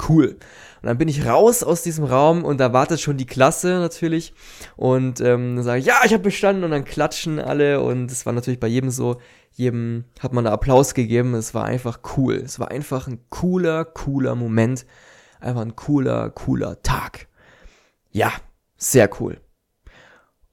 cool. 0.07 0.37
Und 0.81 0.87
dann 0.87 0.97
bin 0.97 1.07
ich 1.07 1.25
raus 1.25 1.63
aus 1.63 1.83
diesem 1.83 2.05
Raum 2.05 2.43
und 2.43 2.59
da 2.59 2.73
wartet 2.73 3.01
schon 3.01 3.17
die 3.17 3.25
Klasse 3.25 3.79
natürlich 3.79 4.33
und 4.75 5.21
ähm, 5.21 5.55
dann 5.55 5.63
sage 5.63 5.79
ich, 5.79 5.85
ja, 5.85 6.01
ich 6.03 6.13
habe 6.13 6.23
bestanden 6.23 6.63
und 6.63 6.71
dann 6.71 6.85
klatschen 6.85 7.39
alle 7.39 7.81
und 7.81 8.11
es 8.11 8.25
war 8.25 8.33
natürlich 8.33 8.59
bei 8.59 8.67
jedem 8.67 8.91
so, 8.91 9.19
jedem 9.51 10.05
hat 10.19 10.33
man 10.33 10.45
da 10.45 10.51
Applaus 10.51 10.93
gegeben. 10.93 11.33
Es 11.33 11.53
war 11.53 11.65
einfach 11.65 11.99
cool. 12.17 12.35
Es 12.35 12.59
war 12.59 12.71
einfach 12.71 13.07
ein 13.07 13.19
cooler, 13.29 13.85
cooler 13.85 14.35
Moment. 14.35 14.85
Einfach 15.39 15.61
ein 15.61 15.75
cooler, 15.75 16.29
cooler 16.29 16.81
Tag 16.81 17.27
ja, 18.15 18.31
sehr 18.77 19.09
cool. 19.19 19.41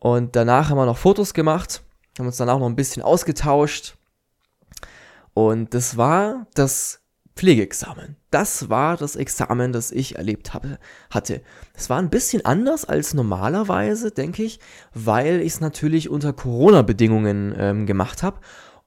Und 0.00 0.34
danach 0.34 0.68
haben 0.68 0.78
wir 0.78 0.84
noch 0.84 0.98
Fotos 0.98 1.32
gemacht, 1.32 1.84
haben 2.18 2.26
uns 2.26 2.36
danach 2.36 2.58
noch 2.58 2.66
ein 2.66 2.74
bisschen 2.74 3.04
ausgetauscht. 3.04 3.96
Und 5.32 5.72
das 5.72 5.96
war 5.96 6.48
das 6.54 7.01
Pflegeexamen. 7.36 8.16
Das 8.30 8.68
war 8.68 8.96
das 8.96 9.16
Examen, 9.16 9.72
das 9.72 9.90
ich 9.90 10.16
erlebt 10.16 10.54
habe, 10.54 10.78
hatte. 11.10 11.40
Es 11.74 11.90
war 11.90 11.98
ein 11.98 12.10
bisschen 12.10 12.44
anders 12.44 12.84
als 12.84 13.14
normalerweise, 13.14 14.10
denke 14.10 14.42
ich, 14.42 14.60
weil 14.94 15.40
ich 15.40 15.54
es 15.54 15.60
natürlich 15.60 16.10
unter 16.10 16.32
Corona-Bedingungen 16.32 17.54
ähm, 17.58 17.86
gemacht 17.86 18.22
habe 18.22 18.38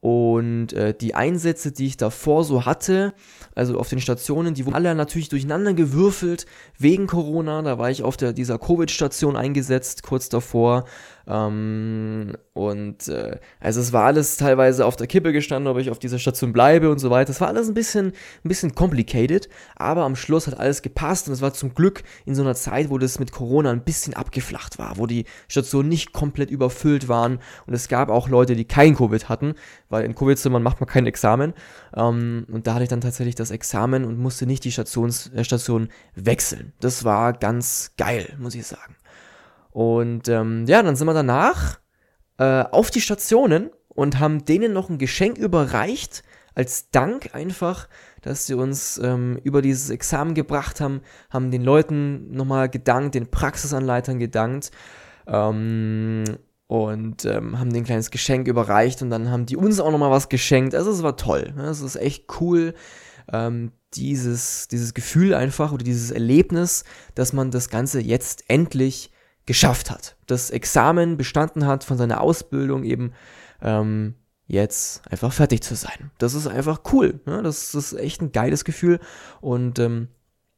und 0.05 0.71
äh, 0.73 0.93
die 0.93 1.15
Einsätze, 1.15 1.71
die 1.71 1.87
ich 1.87 1.97
davor 1.97 2.43
so 2.43 2.67
hatte, 2.67 3.15
also 3.55 3.79
auf 3.79 3.89
den 3.89 3.99
Stationen, 3.99 4.53
die 4.53 4.67
wurden 4.67 4.75
alle 4.75 4.93
natürlich 4.93 5.29
durcheinander 5.29 5.73
gewürfelt 5.73 6.45
wegen 6.77 7.07
Corona. 7.07 7.63
Da 7.63 7.79
war 7.79 7.89
ich 7.89 8.03
auf 8.03 8.15
der, 8.15 8.31
dieser 8.31 8.59
Covid-Station 8.59 9.35
eingesetzt, 9.35 10.03
kurz 10.03 10.29
davor. 10.29 10.85
Ähm, 11.27 12.33
und 12.53 13.07
äh, 13.07 13.39
also 13.59 13.81
es 13.81 13.91
war 13.93 14.05
alles 14.05 14.37
teilweise 14.37 14.85
auf 14.85 14.95
der 14.95 15.07
Kippe 15.07 15.33
gestanden, 15.33 15.71
ob 15.71 15.77
ich 15.77 15.89
auf 15.89 15.99
dieser 15.99 16.19
Station 16.19 16.53
bleibe 16.53 16.89
und 16.89 16.99
so 16.99 17.09
weiter. 17.09 17.31
Es 17.31 17.41
war 17.41 17.47
alles 17.47 17.67
ein 17.67 17.73
bisschen, 17.73 18.07
ein 18.43 18.47
bisschen 18.47 18.75
complicated, 18.75 19.49
aber 19.75 20.03
am 20.03 20.15
Schluss 20.15 20.47
hat 20.47 20.59
alles 20.59 20.81
gepasst 20.81 21.27
und 21.27 21.33
es 21.33 21.41
war 21.41 21.53
zum 21.53 21.73
Glück 21.73 22.03
in 22.25 22.35
so 22.35 22.43
einer 22.43 22.55
Zeit, 22.55 22.89
wo 22.89 22.97
das 22.97 23.19
mit 23.19 23.31
Corona 23.31 23.71
ein 23.71 23.83
bisschen 23.83 24.13
abgeflacht 24.13 24.77
war, 24.77 24.97
wo 24.97 25.07
die 25.07 25.25
Stationen 25.47 25.89
nicht 25.89 26.13
komplett 26.13 26.51
überfüllt 26.51 27.07
waren 27.07 27.39
und 27.65 27.73
es 27.73 27.87
gab 27.87 28.09
auch 28.09 28.29
Leute, 28.29 28.55
die 28.55 28.65
kein 28.65 28.95
Covid 28.95 29.27
hatten, 29.27 29.55
weil 29.89 30.05
in 30.05 30.15
Covid-Zimmern 30.15 30.63
macht 30.63 30.79
man 30.79 30.87
kein 30.87 31.07
Examen. 31.07 31.53
Ähm, 31.95 32.45
und 32.51 32.67
da 32.67 32.75
hatte 32.75 32.83
ich 32.83 32.89
dann 32.89 33.01
tatsächlich 33.01 33.35
das 33.35 33.51
Examen 33.51 34.05
und 34.05 34.19
musste 34.19 34.45
nicht 34.45 34.63
die 34.63 34.71
Stations, 34.71 35.31
äh, 35.33 35.43
Station 35.43 35.89
wechseln. 36.15 36.73
Das 36.79 37.03
war 37.03 37.33
ganz 37.33 37.91
geil, 37.97 38.33
muss 38.39 38.55
ich 38.55 38.65
sagen. 38.65 38.95
Und 39.75 40.29
ähm, 40.29 40.63
ja, 40.67 40.81
dann 40.81 40.95
sind 40.95 41.05
wir 41.05 41.13
danach 41.13 41.81
äh, 42.37 42.63
auf 42.63 42.91
die 42.91 43.01
Stationen 43.01 43.71
und 43.89 44.21
haben 44.21 44.45
denen 44.45 44.71
noch 44.71 44.89
ein 44.89 44.99
Geschenk 44.99 45.37
überreicht, 45.37 46.23
als 46.53 46.91
Dank 46.91 47.35
einfach, 47.35 47.89
dass 48.21 48.45
sie 48.45 48.53
uns 48.53 48.97
ähm, 49.03 49.37
über 49.43 49.61
dieses 49.61 49.89
Examen 49.89 50.33
gebracht 50.33 50.79
haben, 50.79 51.01
haben 51.29 51.51
den 51.51 51.61
Leuten 51.61 52.31
nochmal 52.31 52.69
gedankt, 52.69 53.15
den 53.15 53.29
Praxisanleitern 53.29 54.17
gedankt 54.17 54.71
ähm, 55.27 56.23
und 56.67 57.25
ähm, 57.25 57.59
haben 57.59 57.73
den 57.73 57.81
ein 57.81 57.85
kleines 57.85 58.11
Geschenk 58.11 58.47
überreicht 58.47 59.01
und 59.01 59.09
dann 59.09 59.29
haben 59.29 59.45
die 59.45 59.57
uns 59.57 59.81
auch 59.81 59.91
nochmal 59.91 60.11
was 60.11 60.29
geschenkt. 60.29 60.73
Also 60.73 60.89
es 60.89 61.03
war 61.03 61.17
toll. 61.17 61.51
Ne? 61.53 61.63
Es 61.63 61.81
ist 61.81 61.97
echt 61.97 62.39
cool, 62.39 62.75
ähm, 63.29 63.73
dieses, 63.93 64.69
dieses 64.69 64.93
Gefühl 64.93 65.33
einfach 65.33 65.73
oder 65.73 65.83
dieses 65.83 66.11
Erlebnis, 66.11 66.85
dass 67.13 67.33
man 67.33 67.51
das 67.51 67.67
Ganze 67.67 67.99
jetzt 67.99 68.49
endlich 68.49 69.11
geschafft 69.45 69.91
hat, 69.91 70.15
das 70.25 70.49
Examen 70.49 71.17
bestanden 71.17 71.65
hat 71.67 71.83
von 71.83 71.97
seiner 71.97 72.21
Ausbildung 72.21 72.83
eben 72.83 73.13
ähm, 73.61 74.15
jetzt 74.47 75.01
einfach 75.11 75.31
fertig 75.33 75.61
zu 75.61 75.75
sein. 75.75 76.11
Das 76.17 76.33
ist 76.33 76.47
einfach 76.47 76.81
cool. 76.91 77.19
Ne? 77.25 77.41
Das, 77.43 77.71
das, 77.71 77.93
ist 77.93 77.99
echt 77.99 78.21
ein 78.21 78.31
geiles 78.31 78.65
Gefühl 78.65 78.99
und 79.41 79.79
ähm, 79.79 80.09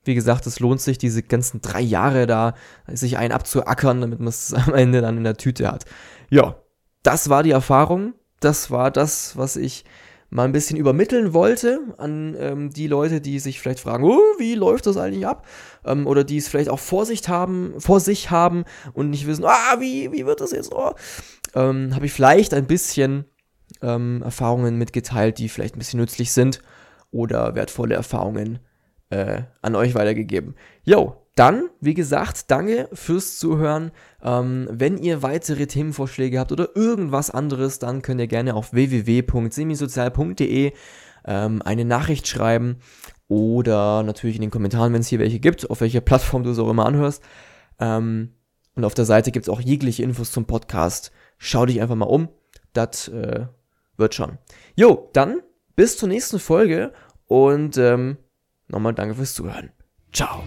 wie 0.03 0.15
gesagt, 0.15 0.47
es 0.47 0.59
lohnt 0.59 0.79
sich, 0.79 0.97
diese 0.97 1.21
ganzen 1.21 1.61
drei 1.61 1.81
Jahre 1.81 2.27
da 2.27 2.53
sich 2.87 3.17
einen 3.17 3.33
abzuackern, 3.33 4.01
damit 4.01 4.19
man 4.19 4.29
es 4.29 4.53
am 4.53 4.73
Ende 4.73 5.01
dann 5.01 5.17
in 5.17 5.23
der 5.23 5.37
Tüte 5.37 5.69
hat. 5.69 5.85
Ja, 6.29 6.55
das 7.03 7.29
war 7.29 7.43
die 7.43 7.51
Erfahrung. 7.51 8.13
Das 8.39 8.71
war 8.71 8.91
das, 8.91 9.35
was 9.35 9.55
ich 9.55 9.83
mal 10.29 10.43
ein 10.43 10.51
bisschen 10.51 10.77
übermitteln 10.77 11.33
wollte 11.33 11.79
an 11.97 12.35
ähm, 12.39 12.69
die 12.71 12.87
Leute, 12.87 13.21
die 13.21 13.39
sich 13.39 13.59
vielleicht 13.59 13.79
fragen, 13.79 14.03
oh, 14.03 14.21
wie 14.37 14.55
läuft 14.55 14.85
das 14.85 14.97
eigentlich 14.97 15.25
ab? 15.25 15.45
Ähm, 15.85 16.05
oder 16.07 16.23
die 16.23 16.37
es 16.37 16.47
vielleicht 16.47 16.69
auch 16.69 16.79
vor 16.79 17.05
sich 17.05 17.27
haben, 17.27 17.73
vor 17.77 17.99
sich 17.99 18.29
haben 18.29 18.65
und 18.93 19.09
nicht 19.09 19.27
wissen, 19.27 19.45
ah, 19.45 19.79
wie, 19.79 20.11
wie 20.11 20.25
wird 20.25 20.41
das 20.41 20.51
jetzt? 20.51 20.73
Oh. 20.73 20.93
Ähm, 21.55 21.95
Habe 21.95 22.05
ich 22.05 22.13
vielleicht 22.13 22.53
ein 22.53 22.67
bisschen 22.67 23.25
ähm, 23.81 24.21
Erfahrungen 24.23 24.77
mitgeteilt, 24.77 25.37
die 25.37 25.49
vielleicht 25.49 25.75
ein 25.75 25.79
bisschen 25.79 25.99
nützlich 25.99 26.31
sind 26.31 26.61
oder 27.11 27.55
wertvolle 27.55 27.95
Erfahrungen 27.95 28.59
äh, 29.09 29.43
an 29.61 29.75
euch 29.75 29.95
weitergegeben. 29.95 30.55
Jo, 30.83 31.15
dann, 31.37 31.69
wie 31.79 31.93
gesagt, 31.93 32.51
danke 32.51 32.89
fürs 32.93 33.37
Zuhören. 33.37 33.91
Ähm, 34.23 34.67
wenn 34.71 34.97
ihr 34.97 35.21
weitere 35.21 35.67
Themenvorschläge 35.67 36.39
habt 36.39 36.51
oder 36.51 36.75
irgendwas 36.75 37.29
anderes, 37.29 37.77
dann 37.79 38.01
könnt 38.01 38.19
ihr 38.19 38.27
gerne 38.27 38.55
auf 38.55 38.73
www.semisozial.de 38.73 40.73
ähm, 41.25 41.61
eine 41.61 41.85
Nachricht 41.85 42.27
schreiben 42.27 42.77
oder 43.27 44.03
natürlich 44.03 44.37
in 44.37 44.41
den 44.41 44.51
Kommentaren, 44.51 44.93
wenn 44.93 45.01
es 45.01 45.07
hier 45.07 45.19
welche 45.19 45.39
gibt, 45.39 45.69
auf 45.69 45.81
welcher 45.81 46.01
Plattform 46.01 46.43
du 46.43 46.51
es 46.51 46.59
auch 46.59 46.69
immer 46.69 46.85
anhörst. 46.85 47.23
Ähm, 47.79 48.33
und 48.75 48.85
auf 48.85 48.93
der 48.93 49.05
Seite 49.05 49.31
gibt 49.31 49.45
es 49.45 49.49
auch 49.49 49.61
jegliche 49.61 50.03
Infos 50.03 50.31
zum 50.31 50.45
Podcast. 50.45 51.11
Schau 51.37 51.65
dich 51.65 51.81
einfach 51.81 51.95
mal 51.95 52.05
um. 52.05 52.29
Das 52.73 53.07
äh, 53.09 53.45
wird 53.97 54.15
schon. 54.15 54.37
Jo, 54.75 55.09
dann 55.13 55.41
bis 55.75 55.97
zur 55.97 56.09
nächsten 56.09 56.39
Folge 56.39 56.93
und 57.25 57.77
ähm, 57.77 58.17
nochmal 58.67 58.93
danke 58.93 59.15
fürs 59.15 59.33
Zuhören. 59.33 59.71
Ciao. 60.13 60.43